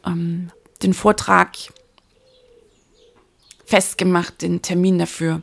ähm, 0.07 0.51
den 0.83 0.95
Vortrag 0.95 1.57
festgemacht, 3.65 4.43
den 4.43 4.63
Termin 4.63 4.99
dafür 4.99 5.43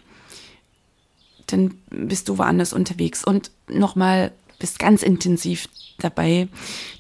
dann 1.54 1.76
bist 1.90 2.30
du 2.30 2.38
woanders 2.38 2.74
unterwegs 2.74 3.24
und 3.24 3.52
nochmal 3.68 4.32
bist 4.60 4.80
ganz 4.80 5.04
intensiv 5.04 5.68
dabei, 6.00 6.48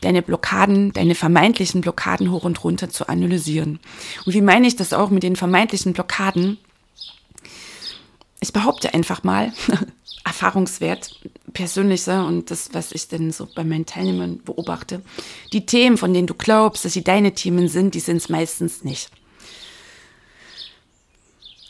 deine 0.01 0.21
Blockaden, 0.21 0.93
deine 0.93 1.15
vermeintlichen 1.15 1.81
Blockaden 1.81 2.31
hoch 2.31 2.43
und 2.43 2.63
runter 2.63 2.89
zu 2.89 3.07
analysieren. 3.07 3.79
Und 4.25 4.33
wie 4.33 4.41
meine 4.41 4.67
ich 4.67 4.75
das 4.75 4.93
auch 4.93 5.09
mit 5.09 5.23
den 5.23 5.35
vermeintlichen 5.35 5.93
Blockaden? 5.93 6.57
Ich 8.39 8.53
behaupte 8.53 8.93
einfach 8.93 9.23
mal, 9.23 9.53
Erfahrungswert, 10.23 11.19
persönlicher 11.53 12.25
und 12.25 12.51
das, 12.51 12.69
was 12.73 12.91
ich 12.91 13.07
denn 13.07 13.31
so 13.31 13.47
bei 13.53 13.63
meinen 13.63 13.85
Teilnehmern 13.85 14.41
beobachte, 14.43 15.01
die 15.51 15.65
Themen, 15.65 15.97
von 15.97 16.13
denen 16.13 16.27
du 16.27 16.35
glaubst, 16.35 16.85
dass 16.85 16.93
sie 16.93 17.03
deine 17.03 17.33
Themen 17.33 17.67
sind, 17.67 17.95
die 17.95 17.99
sind 17.99 18.17
es 18.17 18.29
meistens 18.29 18.83
nicht. 18.83 19.09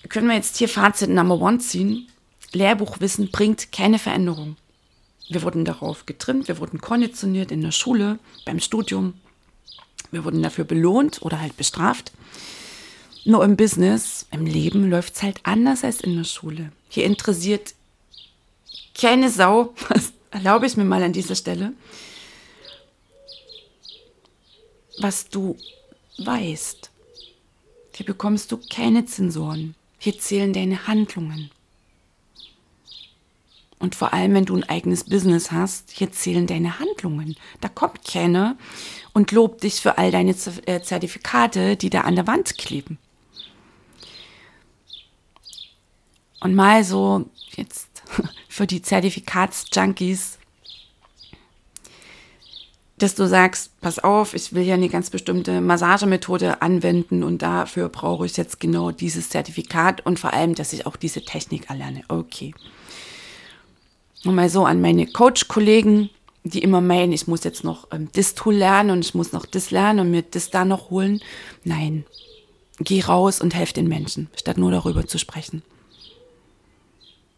Können 0.09 0.27
wir 0.27 0.35
jetzt 0.35 0.57
hier 0.57 0.67
Fazit 0.67 1.09
Number 1.09 1.39
One 1.39 1.59
ziehen? 1.59 2.11
Lehrbuchwissen 2.53 3.31
bringt 3.31 3.71
keine 3.71 3.99
Veränderung. 3.99 4.57
Wir 5.29 5.43
wurden 5.43 5.63
darauf 5.63 6.05
getrimmt, 6.05 6.47
wir 6.47 6.59
wurden 6.59 6.81
konditioniert 6.81 7.51
in 7.51 7.61
der 7.61 7.71
Schule, 7.71 8.19
beim 8.45 8.59
Studium. 8.59 9.13
Wir 10.11 10.25
wurden 10.25 10.43
dafür 10.43 10.65
belohnt 10.65 11.21
oder 11.21 11.39
halt 11.39 11.55
bestraft. 11.55 12.11
Nur 13.23 13.43
im 13.45 13.55
Business, 13.55 14.25
im 14.31 14.45
Leben 14.45 14.89
läuft 14.89 15.15
es 15.15 15.23
halt 15.23 15.39
anders 15.43 15.83
als 15.83 16.01
in 16.01 16.17
der 16.17 16.23
Schule. 16.23 16.71
Hier 16.89 17.05
interessiert 17.05 17.75
keine 18.93 19.29
Sau, 19.29 19.73
das 19.89 20.11
erlaube 20.31 20.65
ich 20.65 20.75
mir 20.75 20.85
mal 20.85 21.03
an 21.03 21.13
dieser 21.13 21.35
Stelle, 21.35 21.73
was 24.99 25.29
du 25.29 25.55
weißt. 26.17 26.89
Hier 27.95 28.05
bekommst 28.05 28.51
du 28.51 28.59
keine 28.69 29.05
Zensoren. 29.05 29.75
Hier 29.97 30.17
zählen 30.17 30.53
deine 30.53 30.87
Handlungen. 30.87 31.51
Und 33.81 33.95
vor 33.95 34.13
allem, 34.13 34.35
wenn 34.35 34.45
du 34.45 34.55
ein 34.55 34.69
eigenes 34.69 35.03
Business 35.03 35.51
hast, 35.51 35.89
hier 35.91 36.11
zählen 36.11 36.45
deine 36.45 36.79
Handlungen. 36.79 37.35
Da 37.61 37.67
kommt 37.67 38.05
keiner 38.05 38.55
und 39.13 39.31
lobt 39.31 39.63
dich 39.63 39.81
für 39.81 39.97
all 39.97 40.11
deine 40.11 40.35
äh, 40.65 40.81
Zertifikate, 40.81 41.75
die 41.75 41.89
da 41.89 42.01
an 42.01 42.15
der 42.15 42.27
Wand 42.27 42.57
kleben. 42.59 42.99
Und 46.41 46.53
mal 46.53 46.83
so 46.83 47.25
jetzt 47.55 47.89
für 48.49 48.67
die 48.67 48.83
Zertifikatsjunkies, 48.83 50.37
dass 52.99 53.15
du 53.15 53.27
sagst, 53.27 53.81
pass 53.81 53.97
auf, 53.97 54.35
ich 54.35 54.53
will 54.53 54.61
ja 54.61 54.75
eine 54.75 54.89
ganz 54.89 55.09
bestimmte 55.09 55.59
Massagemethode 55.59 56.61
anwenden 56.61 57.23
und 57.23 57.41
dafür 57.41 57.89
brauche 57.89 58.27
ich 58.27 58.37
jetzt 58.37 58.59
genau 58.59 58.91
dieses 58.91 59.29
Zertifikat 59.29 60.05
und 60.05 60.19
vor 60.19 60.33
allem, 60.33 60.53
dass 60.53 60.71
ich 60.71 60.85
auch 60.85 60.97
diese 60.97 61.25
Technik 61.25 61.71
erlerne. 61.71 62.03
Okay. 62.09 62.53
Mal 64.23 64.49
so 64.49 64.65
an 64.65 64.81
meine 64.81 65.07
Coach-Kollegen, 65.07 66.10
die 66.43 66.62
immer 66.62 66.81
meinen, 66.81 67.12
ich 67.12 67.27
muss 67.27 67.43
jetzt 67.43 67.63
noch 67.63 67.88
ähm, 67.91 68.10
das 68.13 68.36
Tool 68.36 68.55
lernen 68.55 68.91
und 68.91 69.05
ich 69.05 69.15
muss 69.15 69.31
noch 69.31 69.45
das 69.45 69.71
lernen 69.71 69.99
und 69.99 70.12
mir 70.12 70.21
das 70.21 70.49
da 70.49 70.63
noch 70.63 70.89
holen. 70.89 71.21
Nein, 71.63 72.05
geh 72.79 73.01
raus 73.01 73.41
und 73.41 73.55
helf 73.55 73.73
den 73.73 73.88
Menschen, 73.88 74.29
statt 74.36 74.57
nur 74.57 74.71
darüber 74.71 75.07
zu 75.07 75.17
sprechen. 75.17 75.63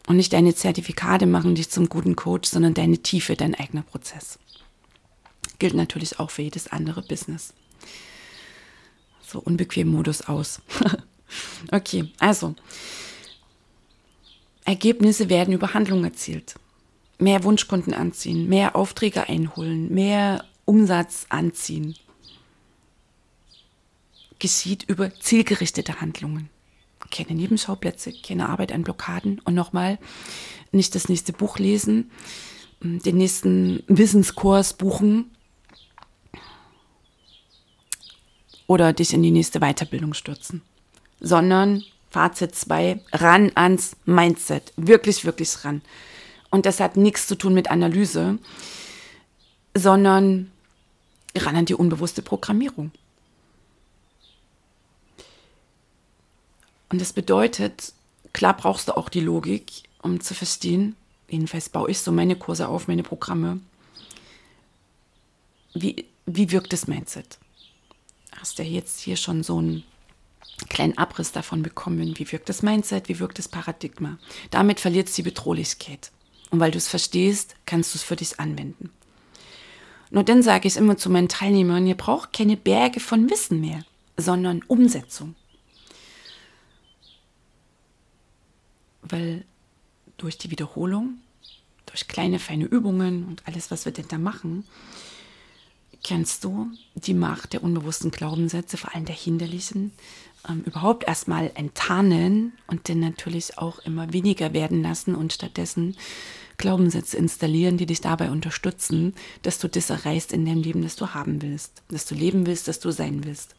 Und 0.08 0.17
nicht 0.17 0.34
deine 0.34 0.54
Zertifikate 0.54 1.26
machen 1.26 1.56
dich 1.56 1.69
zum 1.69 1.88
guten 1.88 2.17
Coach, 2.17 2.50
sondern 2.50 2.74
deine 2.74 2.98
Tiefe, 2.98 3.36
dein 3.36 3.56
eigener 3.56 3.84
Prozess. 3.84 4.38
Gilt 5.60 5.76
natürlich 5.76 6.19
auch 6.19 6.32
für 6.32 6.41
jedes 6.41 6.67
andere 6.67 7.02
Business. 7.02 7.54
So 9.26 9.39
unbequem 9.39 9.88
Modus 9.88 10.22
aus. 10.22 10.62
okay, 11.72 12.12
also 12.19 12.56
Ergebnisse 14.65 15.30
werden 15.30 15.54
über 15.54 15.74
Handlung 15.74 16.04
erzielt 16.04 16.56
mehr 17.24 17.44
Wunschkunden 17.44 17.94
anziehen, 17.94 18.50
mehr 18.50 18.76
Aufträge 18.76 19.28
einholen, 19.30 19.94
mehr 19.94 20.44
Umsatz 20.66 21.26
anziehen, 21.30 21.96
geschieht 24.40 24.84
über 24.84 25.14
zielgerichtete 25.16 26.02
Handlungen. 26.02 26.50
Keine 27.12 27.34
Nebenschauplätze, 27.34 28.14
keine 28.26 28.50
Arbeit 28.50 28.72
an 28.72 28.84
Blockaden 28.84 29.40
und 29.40 29.54
nochmal 29.54 30.00
nicht 30.72 30.96
das 30.96 31.10
nächste 31.10 31.32
Buch 31.32 31.60
lesen, 31.60 32.12
den 32.82 33.18
nächsten 33.18 33.84
Wissenskurs 33.88 34.74
buchen 34.74 35.32
oder 38.68 38.92
dich 38.92 39.14
in 39.14 39.24
die 39.24 39.32
nächste 39.32 39.60
Weiterbildung 39.60 40.14
stürzen, 40.14 40.62
sondern 41.22 41.84
Fazit 42.10 42.54
2, 42.54 43.00
ran 43.14 43.52
ans 43.56 43.96
Mindset, 44.06 44.74
wirklich, 44.76 45.26
wirklich 45.26 45.64
ran. 45.64 45.82
Und 46.54 46.68
das 46.68 46.80
hat 46.80 46.98
nichts 46.98 47.26
zu 47.26 47.36
tun 47.36 47.56
mit 47.56 47.72
Analyse, 47.72 48.38
sondern 49.76 50.52
ran 51.36 51.56
an 51.56 51.66
die 51.66 51.74
unbewusste 51.74 52.22
Programmierung. 52.22 52.92
Und 56.89 57.02
das 57.02 57.12
bedeutet, 57.12 57.94
klar 58.34 58.56
brauchst 58.56 58.88
du 58.88 58.96
auch 58.96 59.10
die 59.10 59.22
Logik, 59.22 59.82
um 60.04 60.20
zu 60.22 60.36
verstehen, 60.36 60.96
jedenfalls 61.28 61.70
baue 61.70 61.89
ich 61.89 62.02
so 62.02 62.12
meine 62.12 62.36
Kurse 62.36 62.68
auf, 62.68 62.88
meine 62.88 63.02
Programme, 63.02 63.60
wie, 65.74 66.06
wie 66.28 66.52
wirkt 66.52 66.72
das 66.72 66.86
Mindset? 66.86 67.39
Hast 68.38 68.60
du 68.60 68.63
jetzt 68.63 69.00
hier 69.00 69.16
schon 69.16 69.42
so 69.42 69.60
ein 69.60 69.84
kleinen 70.70 71.00
Abriss 71.00 71.32
davon 71.32 71.63
bekommen, 71.63 72.13
wie 72.20 72.32
wirkt 72.32 72.48
das 72.48 72.62
Mindset, 72.62 73.10
wie 73.10 73.18
wirkt 73.18 73.39
das 73.39 73.48
Paradigma. 73.48 74.20
Damit 74.52 74.80
verliert 74.80 75.08
es 75.08 75.16
die 75.16 75.24
Bedrohlichkeit. 75.24 76.12
Und 76.54 76.60
weil 76.60 76.70
du 76.70 76.78
es 76.78 76.88
verstehst, 76.88 77.56
kannst 77.66 77.96
du 77.96 77.98
es 77.98 78.04
für 78.04 78.16
dich 78.16 78.39
anwenden. 78.39 78.92
Nur 80.12 80.24
dann 80.24 80.44
sage 80.44 80.68
ich 80.68 80.78
immer 80.78 80.98
zu 80.98 81.10
meinen 81.10 81.28
Teilnehmern, 81.28 81.88
ihr 81.88 81.98
braucht 81.98 82.32
keine 82.32 82.58
Berge 82.58 83.00
von 83.00 83.28
Wissen 83.32 83.60
mehr, 83.60 83.84
sondern 84.18 84.62
Umsetzung. 84.68 85.34
Weil 89.02 89.46
durch 90.18 90.38
die 90.38 90.52
Wiederholung, 90.52 91.18
durch 91.88 92.08
kleine, 92.08 92.38
feine 92.38 92.66
Übungen 92.66 93.26
und 93.26 93.48
alles, 93.48 93.72
was 93.72 93.86
wir 93.86 93.92
denn 93.92 94.08
da 94.10 94.20
machen, 94.20 94.63
kennst 96.04 96.44
du 96.44 96.70
die 96.94 97.16
Macht 97.16 97.54
der 97.54 97.63
unbewussten 97.63 98.12
Glaubenssätze, 98.12 98.78
vor 98.78 98.94
allem 98.94 99.06
der 99.06 99.16
hinderlichen, 99.16 99.92
ähm, 100.48 100.62
überhaupt 100.68 101.08
erstmal 101.08 101.52
enttarnen 101.56 102.54
und 102.68 102.89
dann 102.89 103.00
natürlich 103.00 103.58
auch 103.58 103.80
immer 103.80 104.13
weniger 104.13 104.54
werden 104.54 104.84
lassen 104.84 105.16
und 105.16 105.34
stattdessen 105.34 105.98
Glaubenssätze 106.58 107.18
installieren, 107.18 107.78
die 107.78 107.86
dich 107.86 108.02
dabei 108.02 108.32
unterstützen, 108.32 109.13
dass 109.42 109.60
du 109.60 109.68
das 109.68 109.89
erreichst 109.89 110.34
in 110.34 110.46
deinem 110.46 110.62
Leben, 110.62 110.82
das 110.82 110.96
du 110.96 111.13
haben 111.13 111.42
willst, 111.42 111.84
dass 111.89 112.06
du 112.06 112.16
leben 112.16 112.46
willst, 112.46 112.68
dass 112.68 112.80
du 112.80 112.92
sein 112.92 113.24
willst. 113.24 113.56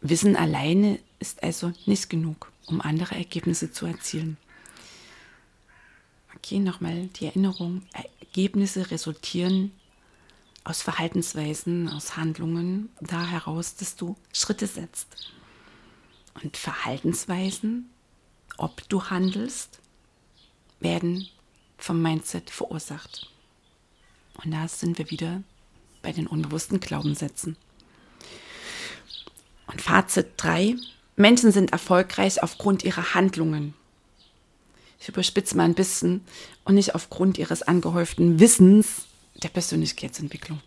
Wissen 0.00 0.36
alleine 0.36 0.98
ist 1.18 1.42
also 1.42 1.72
nicht 1.86 2.10
genug, 2.10 2.52
um 2.66 2.80
andere 2.80 3.14
Ergebnisse 3.16 3.72
zu 3.72 3.86
erzielen. 3.86 4.36
Okay, 6.36 6.58
nochmal 6.58 7.08
die 7.08 7.26
Erinnerung. 7.26 7.82
Ergebnisse 8.20 8.90
resultieren 8.90 9.72
aus 10.62 10.82
Verhaltensweisen, 10.82 11.88
aus 11.88 12.16
Handlungen 12.16 12.90
da 13.00 13.26
heraus, 13.26 13.76
dass 13.76 13.96
du 13.96 14.16
Schritte 14.32 14.66
setzt. 14.66 15.32
Und 16.42 16.56
Verhaltensweisen, 16.56 17.88
ob 18.56 18.88
du 18.88 19.04
handelst, 19.04 19.80
werden 20.80 21.28
vom 21.78 22.00
Mindset 22.02 22.50
verursacht. 22.50 23.30
Und 24.42 24.50
da 24.52 24.68
sind 24.68 24.98
wir 24.98 25.10
wieder 25.10 25.42
bei 26.02 26.12
den 26.12 26.26
unbewussten 26.26 26.80
Glaubenssätzen. 26.80 27.56
Und 29.66 29.80
Fazit 29.82 30.28
3. 30.36 30.76
Menschen 31.16 31.50
sind 31.50 31.72
erfolgreich 31.72 32.42
aufgrund 32.42 32.84
ihrer 32.84 33.14
Handlungen. 33.14 33.74
Ich 35.00 35.08
überspitze 35.08 35.56
mal 35.56 35.64
ein 35.64 35.74
bisschen 35.74 36.22
und 36.64 36.74
nicht 36.74 36.94
aufgrund 36.94 37.38
ihres 37.38 37.62
angehäuften 37.62 38.38
Wissens 38.38 39.06
der 39.42 39.48
Persönlichkeitsentwicklung. 39.48 40.60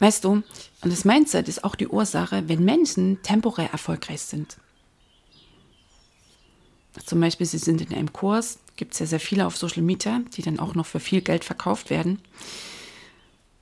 Weißt 0.00 0.24
du, 0.24 0.30
und 0.32 0.44
das 0.82 1.04
Mindset 1.04 1.46
ist 1.48 1.62
auch 1.62 1.76
die 1.76 1.88
Ursache, 1.88 2.48
wenn 2.48 2.64
Menschen 2.64 3.22
temporär 3.22 3.70
erfolgreich 3.70 4.22
sind. 4.22 4.56
Zum 7.04 7.20
Beispiel, 7.20 7.46
sie 7.46 7.58
sind 7.58 7.80
in 7.82 7.94
einem 7.94 8.12
Kurs, 8.12 8.58
gibt 8.76 8.94
es 8.94 8.98
ja 8.98 9.06
sehr 9.06 9.20
viele 9.20 9.46
auf 9.46 9.56
Social 9.56 9.82
Media, 9.82 10.20
die 10.34 10.42
dann 10.42 10.58
auch 10.58 10.74
noch 10.74 10.86
für 10.86 11.00
viel 11.00 11.20
Geld 11.20 11.44
verkauft 11.44 11.90
werden. 11.90 12.18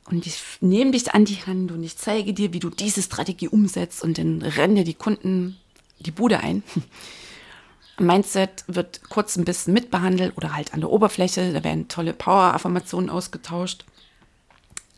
Und 0.06 0.26
ich 0.26 0.40
nehme 0.60 0.92
dich 0.92 1.12
an 1.12 1.24
die 1.24 1.44
Hand 1.44 1.70
und 1.72 1.82
ich 1.82 1.98
zeige 1.98 2.32
dir, 2.32 2.52
wie 2.52 2.60
du 2.60 2.70
diese 2.70 3.02
Strategie 3.02 3.48
umsetzt 3.48 4.02
und 4.02 4.16
dann 4.16 4.40
rennen 4.40 4.76
dir 4.76 4.84
die 4.84 4.94
Kunden 4.94 5.58
die 5.98 6.12
Bude 6.12 6.40
ein. 6.40 6.62
Mindset 7.98 8.64
wird 8.68 9.02
kurz 9.10 9.36
ein 9.36 9.44
bisschen 9.44 9.74
mitbehandelt 9.74 10.36
oder 10.36 10.54
halt 10.54 10.72
an 10.72 10.80
der 10.80 10.90
Oberfläche. 10.90 11.52
Da 11.52 11.64
werden 11.64 11.88
tolle 11.88 12.14
Power-Affirmationen 12.14 13.10
ausgetauscht. 13.10 13.84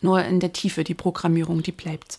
Nur 0.02 0.24
in 0.24 0.40
der 0.40 0.52
Tiefe, 0.52 0.84
die 0.84 0.94
Programmierung, 0.94 1.62
die 1.62 1.72
bleibt. 1.72 2.18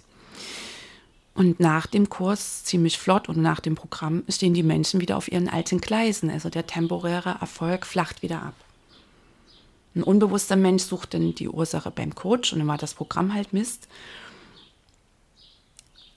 Und 1.33 1.59
nach 1.59 1.87
dem 1.87 2.09
Kurs, 2.09 2.63
ziemlich 2.63 2.97
flott 2.97 3.29
und 3.29 3.37
nach 3.41 3.59
dem 3.59 3.75
Programm, 3.75 4.23
stehen 4.27 4.53
die 4.53 4.63
Menschen 4.63 4.99
wieder 4.99 5.17
auf 5.17 5.31
ihren 5.31 5.47
alten 5.47 5.79
Gleisen. 5.79 6.29
Also 6.29 6.49
der 6.49 6.67
temporäre 6.67 7.37
Erfolg 7.39 7.85
flacht 7.85 8.21
wieder 8.21 8.41
ab. 8.41 8.55
Ein 9.95 10.03
unbewusster 10.03 10.55
Mensch 10.55 10.83
sucht 10.83 11.13
dann 11.13 11.35
die 11.35 11.49
Ursache 11.49 11.91
beim 11.91 12.15
Coach 12.15 12.53
und 12.53 12.59
dann 12.59 12.67
war 12.67 12.77
das 12.77 12.93
Programm 12.93 13.33
halt 13.33 13.53
Mist 13.53 13.87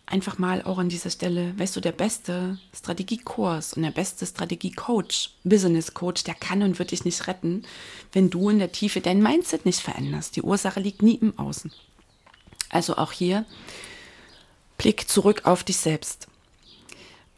einfach 0.06 0.38
mal 0.38 0.62
auch 0.62 0.78
an 0.78 0.88
dieser 0.88 1.10
Stelle, 1.10 1.58
weißt 1.58 1.76
du, 1.76 1.80
der 1.80 1.92
beste 1.92 2.58
Strategiekurs 2.74 3.74
und 3.74 3.82
der 3.82 3.90
beste 3.90 4.26
Strategiecoach, 4.26 5.30
Business 5.44 5.94
Coach, 5.94 6.24
der 6.24 6.34
kann 6.34 6.62
und 6.62 6.78
wird 6.78 6.90
dich 6.90 7.04
nicht 7.04 7.26
retten, 7.26 7.64
wenn 8.12 8.30
du 8.30 8.50
in 8.50 8.58
der 8.58 8.72
Tiefe 8.72 9.00
dein 9.00 9.22
Mindset 9.22 9.64
nicht 9.64 9.80
veränderst. 9.80 10.36
Die 10.36 10.42
Ursache 10.42 10.80
liegt 10.80 11.02
nie 11.02 11.16
im 11.16 11.38
Außen. 11.38 11.72
Also 12.70 12.96
auch 12.96 13.12
hier 13.12 13.46
Blick 14.76 15.08
zurück 15.08 15.42
auf 15.44 15.64
dich 15.64 15.78
selbst. 15.78 16.26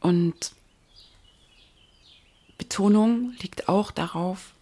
Und 0.01 0.53
Betonung 2.59 3.35
liegt 3.41 3.69
auch 3.69 3.91
darauf, 3.91 4.53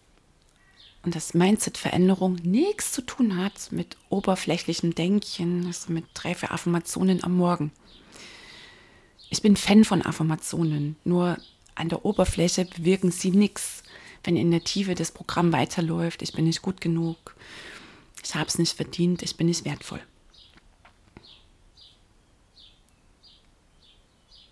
und 1.05 1.15
dass 1.15 1.35
Mindset-Veränderung 1.35 2.35
nichts 2.41 2.91
zu 2.91 3.03
tun 3.03 3.37
hat 3.37 3.71
mit 3.71 3.95
oberflächlichem 4.09 4.95
Denken, 4.95 5.67
also 5.67 5.93
mit 5.93 6.05
drei, 6.15 6.33
vier 6.33 6.51
Affirmationen 6.51 7.23
am 7.23 7.37
Morgen. 7.37 7.71
Ich 9.29 9.41
bin 9.41 9.55
Fan 9.55 9.83
von 9.83 10.01
Affirmationen, 10.01 10.95
nur 11.03 11.37
an 11.75 11.89
der 11.89 12.05
Oberfläche 12.05 12.65
bewirken 12.65 13.11
sie 13.11 13.31
nichts, 13.31 13.83
wenn 14.23 14.37
in 14.37 14.51
der 14.51 14.63
Tiefe 14.63 14.95
das 14.95 15.11
Programm 15.11 15.51
weiterläuft. 15.51 16.21
Ich 16.21 16.33
bin 16.33 16.45
nicht 16.45 16.61
gut 16.61 16.81
genug, 16.81 17.35
ich 18.23 18.35
habe 18.35 18.47
es 18.47 18.57
nicht 18.57 18.75
verdient, 18.75 19.21
ich 19.21 19.35
bin 19.35 19.47
nicht 19.47 19.65
wertvoll. 19.65 20.01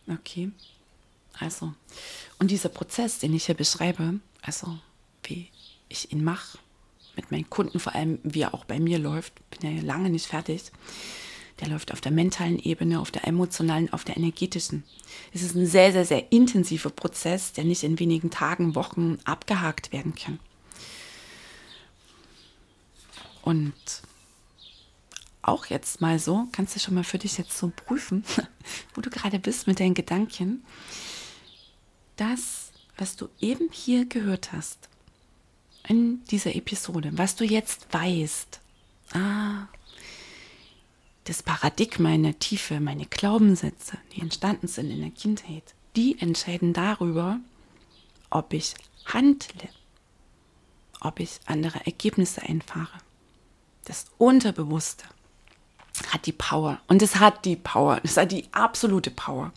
Okay, 0.07 0.51
also, 1.39 1.73
und 2.39 2.51
dieser 2.51 2.69
Prozess, 2.69 3.19
den 3.19 3.33
ich 3.33 3.45
hier 3.45 3.55
beschreibe, 3.55 4.19
also 4.41 4.77
wie 5.23 5.47
ich 5.87 6.11
ihn 6.11 6.23
mache, 6.23 6.57
mit 7.15 7.31
meinen 7.31 7.49
Kunden 7.49 7.79
vor 7.79 7.95
allem, 7.95 8.19
wie 8.23 8.41
er 8.41 8.53
auch 8.53 8.65
bei 8.65 8.79
mir 8.79 8.99
läuft, 8.99 9.33
bin 9.49 9.77
ja 9.77 9.81
lange 9.81 10.09
nicht 10.09 10.25
fertig, 10.25 10.63
der 11.63 11.71
läuft 11.71 11.93
auf 11.93 12.01
der 12.01 12.11
mentalen 12.11 12.59
Ebene, 12.59 12.99
auf 12.99 13.09
der 13.09 13.25
emotionalen, 13.25 13.91
auf 13.93 14.03
der 14.03 14.17
energetischen. 14.17 14.83
Es 15.33 15.41
ist 15.41 15.55
ein 15.55 15.65
sehr, 15.65 15.93
sehr, 15.93 16.03
sehr 16.03 16.31
intensiver 16.31 16.89
Prozess, 16.89 17.53
der 17.53 17.63
nicht 17.63 17.83
in 17.83 17.99
wenigen 17.99 18.31
Tagen, 18.31 18.75
Wochen 18.75 19.17
abgehakt 19.23 19.93
werden 19.93 20.13
kann. 20.13 20.39
Und 23.41 23.73
auch 25.41 25.67
jetzt 25.67 26.01
mal 26.01 26.19
so, 26.19 26.47
kannst 26.51 26.75
du 26.75 26.81
schon 26.81 26.95
mal 26.95 27.05
für 27.05 27.17
dich 27.17 27.37
jetzt 27.37 27.57
so 27.57 27.71
prüfen, 27.73 28.25
wo 28.93 28.99
du 28.99 29.09
gerade 29.09 29.39
bist 29.39 29.65
mit 29.65 29.79
deinen 29.79 29.93
Gedanken. 29.93 30.65
Das, 32.17 32.71
was 32.97 33.15
du 33.15 33.29
eben 33.39 33.69
hier 33.71 34.05
gehört 34.05 34.51
hast, 34.51 34.89
in 35.87 36.23
dieser 36.25 36.55
Episode, 36.55 37.11
was 37.13 37.35
du 37.35 37.45
jetzt 37.45 37.87
weißt, 37.93 38.59
ah, 39.13 39.67
das 41.25 41.41
Paradigma 41.41 42.09
in 42.13 42.23
der 42.23 42.39
Tiefe, 42.39 42.79
meine 42.79 43.05
Glaubenssätze, 43.05 43.97
die 44.13 44.21
entstanden 44.21 44.67
sind 44.67 44.91
in 44.91 45.01
der 45.01 45.11
Kindheit, 45.11 45.73
die 45.95 46.19
entscheiden 46.19 46.73
darüber, 46.73 47.39
ob 48.29 48.53
ich 48.53 48.73
handle, 49.05 49.69
ob 50.99 51.19
ich 51.19 51.39
andere 51.45 51.85
Ergebnisse 51.85 52.41
einfahre. 52.41 52.99
Das 53.85 54.05
Unterbewusste 54.17 55.05
hat 56.11 56.25
die 56.25 56.33
Power 56.33 56.81
und 56.87 57.01
es 57.01 57.17
hat 57.17 57.45
die 57.45 57.55
Power, 57.55 58.01
es 58.03 58.17
hat 58.17 58.31
die 58.31 58.47
absolute 58.51 59.11
Power. 59.11 59.51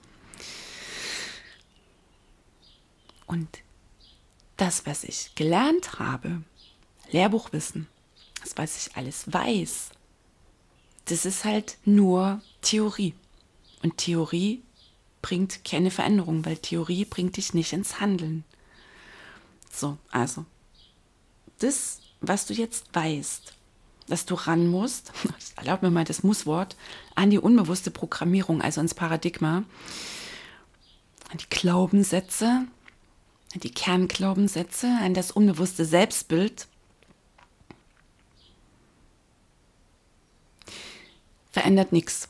Und 3.26 3.59
das, 4.57 4.87
was 4.87 5.05
ich 5.05 5.35
gelernt 5.35 5.98
habe, 5.98 6.42
Lehrbuchwissen, 7.11 7.88
das, 8.40 8.57
was 8.57 8.87
ich 8.87 8.96
alles 8.96 9.33
weiß, 9.33 9.90
das 11.07 11.25
ist 11.25 11.45
halt 11.45 11.79
nur 11.85 12.40
Theorie. 12.62 13.14
Und 13.83 13.97
Theorie 13.99 14.62
bringt 15.23 15.64
keine 15.64 15.90
Veränderung, 15.90 16.45
weil 16.45 16.57
Theorie 16.57 17.05
bringt 17.05 17.37
dich 17.37 17.55
nicht 17.55 17.73
ins 17.73 18.01
Handeln. 18.01 18.45
So, 19.73 19.99
also, 20.11 20.45
das, 21.59 22.01
was 22.21 22.47
du 22.47 22.55
jetzt 22.55 22.87
weißt, 22.92 23.55
dass 24.09 24.27
du 24.27 24.35
ran 24.35 24.66
musst, 24.66 25.12
erlaub 25.57 25.83
mir 25.83 25.90
mal 25.90 26.05
das 26.05 26.23
Musswort, 26.23 26.77
an 27.14 27.31
die 27.31 27.38
unbewusste 27.38 27.90
Programmierung, 27.90 28.62
also 28.62 28.81
ins 28.81 28.95
Paradigma, 28.95 29.64
an 31.31 31.38
die 31.38 31.49
Glaubenssätze, 31.51 32.66
an 33.55 33.61
die 33.61 33.73
Kernglaubenssätze, 33.73 34.88
an 35.03 35.14
das 35.14 35.31
unbewusste 35.31 35.85
Selbstbild, 35.85 36.69
verändert 41.57 41.90
nichts. 41.90 42.29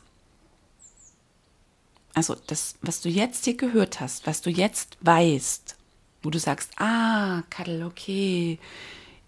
Also 2.14 2.36
das, 2.46 2.76
was 2.80 3.00
du 3.00 3.08
jetzt 3.08 3.44
hier 3.44 3.56
gehört 3.56 3.98
hast, 3.98 4.24
was 4.24 4.40
du 4.40 4.50
jetzt 4.50 4.96
weißt, 5.00 5.74
wo 6.22 6.30
du 6.30 6.38
sagst, 6.38 6.70
ah, 6.76 7.42
Kadel, 7.50 7.82
okay, 7.82 8.60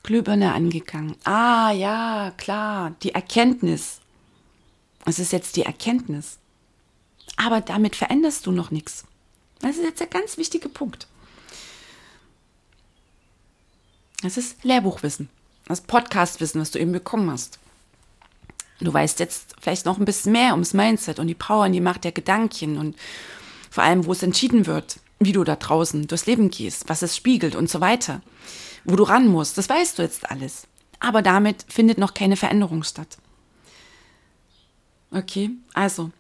Glühbirne 0.04 0.54
angegangen. 0.54 1.16
Ah, 1.24 1.72
ja, 1.72 2.32
klar, 2.36 2.94
die 3.02 3.12
Erkenntnis. 3.12 3.98
Es 5.04 5.18
ist 5.18 5.32
jetzt 5.32 5.56
die 5.56 5.64
Erkenntnis. 5.64 6.38
Aber 7.36 7.60
damit 7.60 7.96
veränderst 7.96 8.46
du 8.46 8.52
noch 8.52 8.70
nichts. 8.70 9.04
Das 9.58 9.78
ist 9.78 9.82
jetzt 9.82 9.98
der 9.98 10.06
ganz 10.06 10.36
wichtige 10.36 10.68
Punkt. 10.68 11.08
Das 14.22 14.36
ist 14.36 14.62
Lehrbuchwissen, 14.62 15.28
das 15.66 15.80
Podcastwissen, 15.80 16.60
was 16.60 16.70
du 16.70 16.78
eben 16.78 16.92
bekommen 16.92 17.32
hast. 17.32 17.58
Du 18.80 18.92
weißt 18.92 19.18
jetzt 19.18 19.54
vielleicht 19.60 19.86
noch 19.86 19.98
ein 19.98 20.04
bisschen 20.04 20.32
mehr 20.32 20.52
ums 20.52 20.74
Mindset 20.74 21.18
und 21.18 21.26
die 21.26 21.34
Power 21.34 21.64
und 21.66 21.72
die 21.72 21.80
Macht 21.80 22.04
der 22.04 22.12
Gedanken 22.12 22.78
und 22.78 22.96
vor 23.70 23.84
allem, 23.84 24.06
wo 24.06 24.12
es 24.12 24.22
entschieden 24.22 24.66
wird, 24.66 25.00
wie 25.18 25.32
du 25.32 25.44
da 25.44 25.56
draußen 25.56 26.06
durchs 26.06 26.26
Leben 26.26 26.50
gehst, 26.50 26.88
was 26.88 27.02
es 27.02 27.16
spiegelt 27.16 27.56
und 27.56 27.68
so 27.68 27.80
weiter, 27.80 28.22
wo 28.84 28.96
du 28.96 29.02
ran 29.02 29.26
musst. 29.26 29.58
Das 29.58 29.68
weißt 29.68 29.98
du 29.98 30.02
jetzt 30.02 30.30
alles. 30.30 30.66
Aber 31.00 31.22
damit 31.22 31.64
findet 31.68 31.98
noch 31.98 32.14
keine 32.14 32.36
Veränderung 32.36 32.82
statt. 32.82 33.18
Okay, 35.10 35.50
also, 35.74 36.10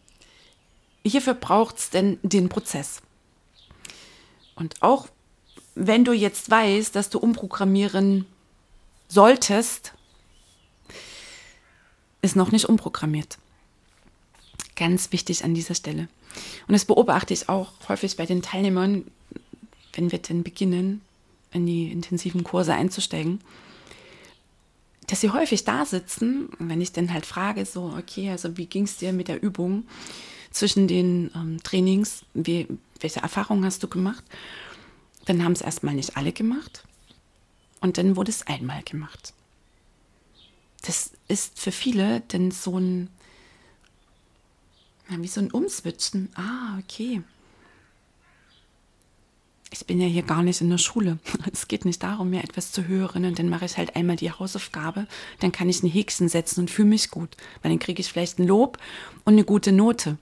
hierfür 1.04 1.34
braucht 1.34 1.78
es 1.78 1.90
denn 1.90 2.18
den 2.22 2.48
Prozess. 2.48 3.02
Und 4.54 4.82
auch 4.82 5.08
wenn 5.74 6.04
du 6.04 6.12
jetzt 6.12 6.50
weißt, 6.50 6.96
dass 6.96 7.10
du 7.10 7.18
umprogrammieren 7.18 8.26
solltest, 9.08 9.92
ist 12.22 12.36
noch 12.36 12.52
nicht 12.52 12.68
umprogrammiert. 12.68 13.38
Ganz 14.76 15.12
wichtig 15.12 15.44
an 15.44 15.54
dieser 15.54 15.74
Stelle. 15.74 16.08
Und 16.66 16.72
das 16.72 16.84
beobachte 16.84 17.34
ich 17.34 17.48
auch 17.48 17.72
häufig 17.88 18.16
bei 18.16 18.26
den 18.26 18.42
Teilnehmern, 18.42 19.04
wenn 19.94 20.12
wir 20.12 20.18
denn 20.18 20.42
beginnen, 20.42 21.00
in 21.52 21.66
die 21.66 21.90
intensiven 21.90 22.44
Kurse 22.44 22.74
einzusteigen, 22.74 23.40
dass 25.06 25.22
sie 25.22 25.30
häufig 25.30 25.64
da 25.64 25.86
sitzen, 25.86 26.50
wenn 26.58 26.80
ich 26.80 26.92
dann 26.92 27.12
halt 27.12 27.24
frage, 27.24 27.64
so, 27.64 27.94
okay, 27.98 28.30
also 28.30 28.56
wie 28.56 28.66
ging 28.66 28.84
es 28.84 28.98
dir 28.98 29.12
mit 29.12 29.28
der 29.28 29.42
Übung 29.42 29.84
zwischen 30.50 30.86
den 30.86 31.30
ähm, 31.34 31.62
Trainings, 31.62 32.24
wie, 32.34 32.68
welche 33.00 33.20
Erfahrungen 33.20 33.64
hast 33.64 33.82
du 33.82 33.88
gemacht? 33.88 34.22
Dann 35.24 35.42
haben 35.42 35.52
es 35.52 35.62
erstmal 35.62 35.94
nicht 35.94 36.16
alle 36.16 36.32
gemacht 36.32 36.84
und 37.80 37.96
dann 37.96 38.16
wurde 38.16 38.30
es 38.30 38.46
einmal 38.46 38.82
gemacht. 38.82 39.32
Das 40.82 41.10
ist 41.26 41.58
für 41.58 41.72
viele 41.72 42.22
dann 42.28 42.50
so 42.50 42.78
ein, 42.78 43.10
wie 45.08 45.28
so 45.28 45.40
ein 45.40 45.50
Umswitchen. 45.50 46.30
Ah, 46.34 46.78
okay 46.78 47.22
ich 49.70 49.86
bin 49.86 50.00
ja 50.00 50.06
hier 50.06 50.22
gar 50.22 50.42
nicht 50.42 50.60
in 50.60 50.70
der 50.70 50.78
Schule. 50.78 51.18
Es 51.52 51.68
geht 51.68 51.84
nicht 51.84 52.02
darum, 52.02 52.30
mir 52.30 52.42
etwas 52.42 52.72
zu 52.72 52.86
hören 52.86 53.24
und 53.24 53.38
dann 53.38 53.48
mache 53.48 53.64
ich 53.64 53.76
halt 53.76 53.96
einmal 53.96 54.16
die 54.16 54.30
Hausaufgabe, 54.30 55.06
dann 55.40 55.52
kann 55.52 55.68
ich 55.68 55.82
ein 55.82 55.90
Häkchen 55.90 56.28
setzen 56.28 56.60
und 56.60 56.70
fühle 56.70 56.88
mich 56.88 57.10
gut, 57.10 57.36
weil 57.62 57.70
dann 57.70 57.78
kriege 57.78 58.00
ich 58.00 58.08
vielleicht 58.08 58.38
ein 58.38 58.46
Lob 58.46 58.78
und 59.24 59.34
eine 59.34 59.44
gute 59.44 59.72
Note. 59.72 60.18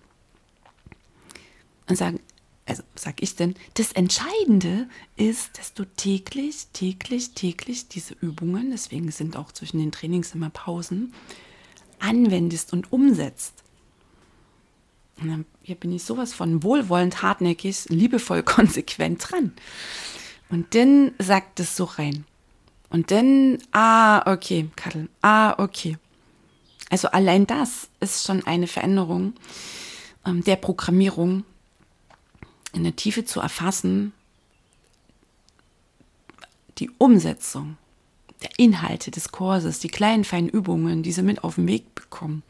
Und 1.89 1.97
sagen, 1.97 2.19
also 2.67 2.83
sag 2.97 3.23
ich 3.23 3.37
denn, 3.37 3.55
das 3.75 3.93
Entscheidende 3.93 4.89
ist, 5.17 5.57
dass 5.59 5.73
du 5.73 5.85
täglich, 5.85 6.67
täglich, 6.73 7.31
täglich 7.31 7.89
diese 7.89 8.15
Übungen, 8.15 8.71
deswegen 8.73 9.11
sind 9.13 9.37
auch 9.37 9.53
zwischen 9.53 9.79
den 9.79 9.93
Trainings 9.93 10.35
immer 10.35 10.51
Pausen, 10.51 11.15
anwendest 12.01 12.73
und 12.73 12.93
umsetzt. 12.93 13.63
Und 15.21 15.29
dann, 15.29 15.47
hier 15.63 15.77
bin 15.77 15.93
ich 15.93 16.03
sowas 16.03 16.35
von 16.35 16.63
wohlwollend, 16.63 17.23
hartnäckig, 17.23 17.87
liebevoll, 17.89 18.43
konsequent 18.43 19.31
dran. 19.31 19.53
Und 20.49 20.75
dann 20.75 21.13
sagt 21.19 21.61
es 21.61 21.77
so 21.77 21.85
rein. 21.85 22.25
Und 22.91 23.11
dann, 23.11 23.59
ah, 23.73 24.33
okay, 24.33 24.69
Kattel, 24.77 25.09
ah, 25.23 25.55
okay. 25.63 25.99
Also 26.91 27.09
allein 27.09 27.47
das 27.47 27.89
ist 28.01 28.27
schon 28.27 28.47
eine 28.47 28.67
Veränderung 28.67 29.35
ähm, 30.25 30.45
der 30.45 30.57
Programmierung 30.57 31.45
in 32.77 32.85
der 32.85 32.95
Tiefe 32.95 33.25
zu 33.25 33.41
erfassen, 33.41 34.13
die 36.79 36.91
Umsetzung 36.99 37.77
der 38.43 38.51
Inhalte 38.59 39.11
des 39.11 39.33
Kurses, 39.33 39.81
die 39.81 39.89
kleinen 39.89 40.25
feinen 40.25 40.49
Übungen, 40.49 41.03
die 41.03 41.13
sie 41.13 41.23
mit 41.23 41.43
auf 41.43 41.57
den 41.57 41.67
Weg 41.67 41.95
bekommen 41.95 42.43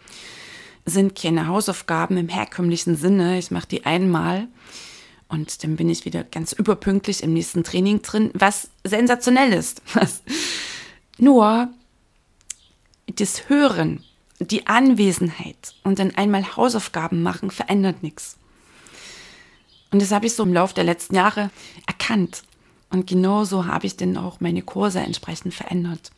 sind 0.87 1.17
keine 1.17 1.49
Hausaufgaben 1.49 2.17
im 2.17 2.29
herkömmlichen 2.29 2.97
Sinne. 2.97 3.39
Ich 3.39 3.51
mache 3.51 3.67
die 3.67 3.85
einmal 3.85 4.47
und 5.29 5.65
dann 5.65 5.77
bin 5.77 5.91
ich 5.91 6.05
wieder 6.05 6.23
ganz 6.23 6.53
überpünktlich 6.53 7.23
im 7.25 7.35
nächsten 7.35 7.65
Training 7.65 8.01
drin, 8.03 8.31
was 8.33 8.71
sensationell 8.85 9.53
ist. 9.53 9.83
Nur 11.19 11.69
das 13.07 13.49
Hören, 13.49 14.05
die 14.39 14.67
Anwesenheit 14.69 15.75
und 15.83 15.99
dann 15.99 16.15
einmal 16.15 16.57
Hausaufgaben 16.57 17.23
machen 17.23 17.51
verändert 17.51 18.03
nichts. 18.03 18.39
Und 19.91 20.03
das 20.03 20.13
habe 20.13 20.27
ich 20.27 20.35
so 20.35 20.43
im 20.43 20.53
Laufe 20.53 20.75
der 20.75 20.85
letzten 20.85 21.15
Jahre 21.15 21.51
erkannt. 21.87 22.43
Und 22.91 23.07
genauso 23.07 23.67
habe 23.67 23.87
ich 23.87 23.97
dann 23.97 24.17
auch 24.17 24.41
meine 24.41 24.63
Kurse 24.63 25.01
entsprechend 25.01 25.55
verändert 25.55 26.13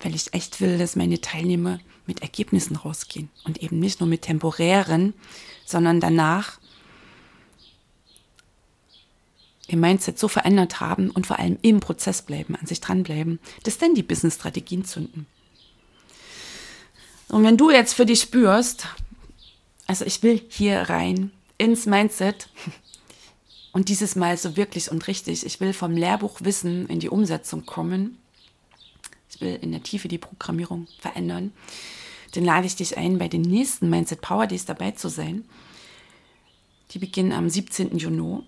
weil 0.00 0.14
ich 0.14 0.32
echt 0.32 0.60
will, 0.60 0.78
dass 0.78 0.96
meine 0.96 1.20
Teilnehmer 1.20 1.78
mit 2.06 2.22
Ergebnissen 2.22 2.76
rausgehen 2.76 3.28
und 3.44 3.62
eben 3.62 3.78
nicht 3.78 4.00
nur 4.00 4.08
mit 4.08 4.22
temporären, 4.22 5.14
sondern 5.64 6.00
danach 6.00 6.58
ihr 9.68 9.76
Mindset 9.76 10.18
so 10.18 10.26
verändert 10.26 10.80
haben 10.80 11.10
und 11.10 11.26
vor 11.26 11.38
allem 11.38 11.58
im 11.62 11.78
Prozess 11.78 12.22
bleiben, 12.22 12.56
an 12.56 12.66
sich 12.66 12.80
dranbleiben, 12.80 13.38
dass 13.62 13.78
dann 13.78 13.94
die 13.94 14.02
Business-Strategien 14.02 14.84
zünden. 14.84 15.26
Und 17.28 17.44
wenn 17.44 17.56
du 17.56 17.70
jetzt 17.70 17.92
für 17.92 18.06
dich 18.06 18.22
spürst, 18.22 18.88
also 19.90 20.04
ich 20.04 20.22
will 20.22 20.40
hier 20.48 20.82
rein 20.82 21.32
ins 21.58 21.84
Mindset 21.84 22.48
und 23.72 23.88
dieses 23.88 24.14
Mal 24.14 24.36
so 24.36 24.56
wirklich 24.56 24.88
und 24.88 25.08
richtig, 25.08 25.44
ich 25.44 25.58
will 25.58 25.72
vom 25.72 25.96
Lehrbuchwissen 25.96 26.86
in 26.86 27.00
die 27.00 27.08
Umsetzung 27.08 27.66
kommen, 27.66 28.16
ich 29.32 29.40
will 29.40 29.58
in 29.60 29.72
der 29.72 29.82
Tiefe 29.82 30.06
die 30.06 30.18
Programmierung 30.18 30.86
verändern, 31.00 31.50
dann 32.34 32.44
lade 32.44 32.68
ich 32.68 32.76
dich 32.76 32.98
ein, 32.98 33.18
bei 33.18 33.26
den 33.26 33.42
nächsten 33.42 33.90
Mindset 33.90 34.20
Power 34.20 34.46
Days 34.46 34.64
dabei 34.64 34.92
zu 34.92 35.08
sein. 35.08 35.44
Die 36.92 37.00
beginnen 37.00 37.32
am 37.32 37.50
17. 37.50 37.98
Juni. 37.98 38.44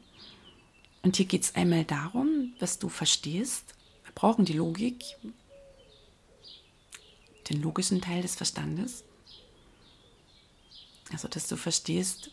Und 1.02 1.16
hier 1.16 1.26
geht 1.26 1.42
es 1.42 1.57
einmal 1.57 1.83
darum, 1.83 2.52
dass 2.61 2.78
du 2.78 2.88
verstehst, 2.88 3.74
wir 4.05 4.12
brauchen 4.14 4.44
die 4.44 4.52
Logik, 4.52 5.02
den 7.50 7.61
logischen 7.61 8.00
Teil 8.00 8.22
des 8.22 8.37
Verstandes. 8.37 9.02
Also, 11.12 11.29
dass 11.29 11.46
du 11.46 11.57
verstehst, 11.57 12.31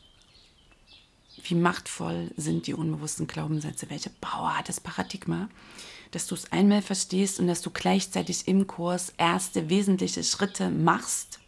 wie 1.44 1.56
machtvoll 1.56 2.32
sind 2.38 2.68
die 2.68 2.74
unbewussten 2.74 3.28
Glaubenssätze, 3.28 3.90
welche 3.90 4.10
Power 4.22 4.58
hat 4.58 4.70
das 4.70 4.80
Paradigma 4.80 5.50
dass 6.12 6.28
du 6.28 6.36
es 6.36 6.52
einmal 6.52 6.82
verstehst 6.82 7.40
und 7.40 7.48
dass 7.48 7.62
du 7.62 7.70
gleichzeitig 7.70 8.48
im 8.48 8.68
Kurs 8.68 9.14
erste 9.18 9.70
wesentliche 9.70 10.24
Schritte 10.24 10.70
machst 10.70 11.40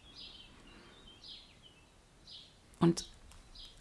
und 2.78 3.08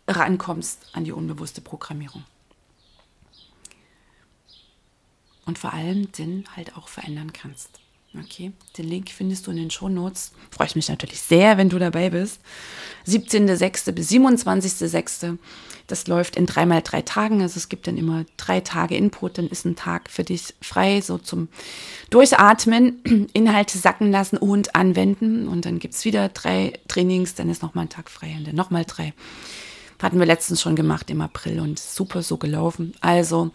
rankommst 0.08 0.88
an 0.94 1.04
die 1.04 1.12
unbewusste 1.12 1.62
Programmierung. 1.62 2.24
Und 5.46 5.60
vor 5.60 5.74
allem 5.74 6.12
den 6.12 6.46
halt 6.56 6.78
auch 6.78 6.88
verändern 6.88 7.34
kannst. 7.34 7.80
Okay, 8.19 8.52
den 8.78 8.89
Link 8.89 9.10
findest 9.10 9.47
du 9.47 9.52
in 9.52 9.58
den 9.58 9.71
Shownotes. 9.71 10.34
Freue 10.50 10.67
ich 10.67 10.76
mich 10.76 10.89
natürlich 10.89 11.21
sehr, 11.21 11.58
wenn 11.58 11.69
du 11.69 11.80
dabei 11.80 12.10
bist. 12.10 12.41
17.06. 13.08 13.93
bis 13.93 14.12
27.06. 14.12 15.38
Das 15.88 16.08
läuft 16.08 16.36
in 16.36 16.45
dreimal 16.45 16.82
drei 16.82 17.02
Tagen. 17.02 17.41
Also 17.41 17.58
es 17.58 17.69
gibt 17.69 17.88
dann 17.88 17.97
immer 17.97 18.26
drei 18.36 18.60
Tage 18.60 18.95
Input. 18.97 19.38
Dann 19.38 19.47
ist 19.47 19.65
ein 19.65 19.78
Tag 19.78 20.10
für 20.10 20.26
dich 20.26 20.54
frei, 20.62 21.00
so 21.00 21.17
zum 21.19 21.47
Durchatmen, 22.10 23.30
Inhalte 23.34 23.78
sacken 23.78 24.12
lassen 24.12 24.38
und 24.38 24.76
anwenden. 24.76 25.47
Und 25.47 25.65
dann 25.65 25.80
gibt 25.80 25.93
es 25.93 26.04
wieder 26.04 26.28
drei 26.28 26.74
Trainings. 26.89 27.36
Dann 27.36 27.50
ist 27.50 27.62
nochmal 27.62 27.86
ein 27.86 27.89
Tag 27.89 28.10
frei 28.10 28.36
und 28.38 28.45
dann 28.45 28.56
nochmal 28.56 28.84
drei. 28.86 29.13
Hatten 30.02 30.19
wir 30.19 30.26
letztens 30.26 30.62
schon 30.62 30.76
gemacht 30.76 31.10
im 31.10 31.21
April 31.21 31.62
und 31.62 31.80
super 31.80 32.24
so 32.24 32.36
gelaufen. 32.36 32.93
Also 33.00 33.52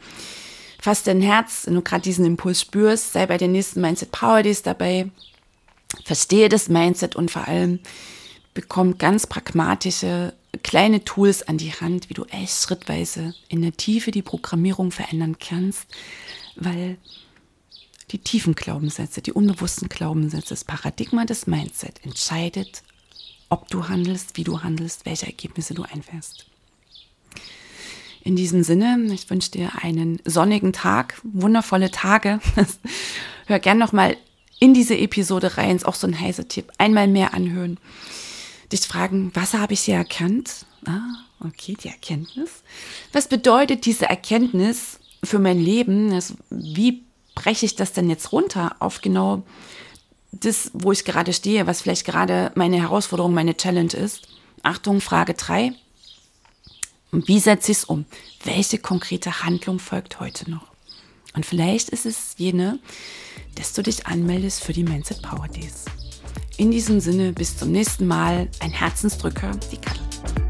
fass 0.87 1.03
dein 1.03 1.21
Herz, 1.21 1.67
wenn 1.67 1.75
du 1.75 1.83
gerade 1.83 2.03
diesen 2.03 2.25
Impuls 2.25 2.61
spürst, 2.61 3.13
sei 3.13 3.27
bei 3.27 3.39
den 3.39 3.51
nächsten 3.51 3.81
Mindset 3.81 4.13
Power 4.13 4.45
Days 4.45 4.63
dabei, 4.63 5.11
verstehe 6.05 6.49
das 6.49 6.69
Mindset 6.69 7.17
und 7.17 7.29
vor 7.29 7.49
allem 7.49 7.81
bekomm 8.55 8.97
ganz 8.97 9.27
pragmatische 9.27 10.33
kleine 10.63 11.03
Tools 11.03 11.43
an 11.43 11.59
die 11.59 11.73
Hand, 11.73 12.09
wie 12.09 12.15
du 12.15 12.25
echt 12.27 12.63
schrittweise 12.63 13.35
in 13.49 13.63
der 13.63 13.73
Tiefe 13.73 14.13
die 14.13 14.23
Programmierung 14.23 14.93
verändern 14.93 15.39
kannst, 15.41 15.89
weil 16.55 16.99
die 18.13 18.19
tiefen 18.19 18.55
Glaubenssätze, 18.55 19.23
die 19.23 19.33
unbewussten 19.33 19.89
Glaubenssätze, 19.89 20.51
das 20.51 20.63
Paradigma 20.63 21.25
des 21.25 21.49
Mindset 21.49 22.05
entscheidet, 22.05 22.85
ob 23.49 23.67
du 23.71 23.89
handelst, 23.89 24.37
wie 24.37 24.45
du 24.45 24.63
handelst, 24.63 25.05
welche 25.05 25.27
Ergebnisse 25.27 25.75
du 25.75 25.83
einfährst. 25.83 26.47
In 28.27 28.35
diesem 28.35 28.65
Sinne, 28.65 28.99
ich 29.13 29.31
wünsche 29.31 29.53
dir 29.53 29.71
einen 29.83 30.19
sonnigen 30.25 30.73
Tag, 30.73 31.21
wundervolle 31.23 31.93
Tage. 31.93 32.41
Hör 33.47 33.61
gern 33.61 33.79
nochmal 33.79 34.17
in 34.59 34.75
diese 34.75 34.99
Episode 34.99 35.57
rein, 35.57 35.77
ist 35.77 35.87
auch 35.87 35.95
so 35.95 36.09
ein 36.09 36.21
heißer 36.21 36.49
Tipp. 36.49 36.73
Einmal 36.77 37.07
mehr 37.07 37.35
anhören. 37.35 37.79
Dich 38.73 38.81
fragen, 38.81 39.31
was 39.35 39.55
habe 39.55 39.75
ich 39.75 39.83
hier 39.83 39.95
erkannt? 39.95 40.67
Ah, 40.87 41.07
okay, 41.39 41.77
die 41.81 41.87
Erkenntnis. 41.87 42.65
Was 43.13 43.29
bedeutet 43.29 43.87
diese 43.87 44.07
Erkenntnis 44.07 44.99
für 45.23 45.39
mein 45.39 45.61
Leben? 45.61 46.13
Also, 46.13 46.35
wie 46.51 47.05
breche 47.37 47.65
ich 47.65 47.77
das 47.77 47.93
denn 47.93 48.11
jetzt 48.11 48.33
runter 48.33 48.75
auf 48.81 49.03
genau 49.03 49.45
das, 50.33 50.73
wo 50.75 50.91
ich 50.91 51.05
gerade 51.05 51.33
stehe, 51.33 51.69
was 51.69 51.83
vielleicht 51.83 52.05
gerade 52.05 52.51
meine 52.57 52.81
Herausforderung, 52.81 53.33
meine 53.35 53.57
Challenge 53.57 53.93
ist? 53.93 54.27
Achtung, 54.65 55.01
Frage 55.01 55.35
3. 55.35 55.75
Wie 57.25 57.41
setze 57.41 57.73
ich 57.73 57.79
es 57.79 57.85
um? 57.85 58.05
Welche 58.45 58.79
konkrete 58.79 59.43
Handlung 59.43 59.79
folgt 59.79 60.21
heute 60.21 60.51
noch? 60.51 60.67
Und 61.35 61.47
vielleicht 61.47 61.89
ist 61.89 62.05
es 62.05 62.35
jene, 62.37 62.79
dass 63.55 63.73
du 63.73 63.83
dich 63.83 64.07
anmeldest 64.07 64.63
für 64.63 64.75
die 64.75 64.85
Mindset 64.85 65.23
Power 65.23 65.49
Days. 65.49 65.87
In 66.59 66.71
diesem 66.71 67.01
Sinne, 67.01 67.33
bis 67.33 67.57
zum 67.57 67.73
nächsten 67.73 68.07
Mal. 68.07 68.49
Ein 68.61 68.71
Herzensdrücker, 68.71 69.53
die 69.73 69.79
Katja. 69.79 70.46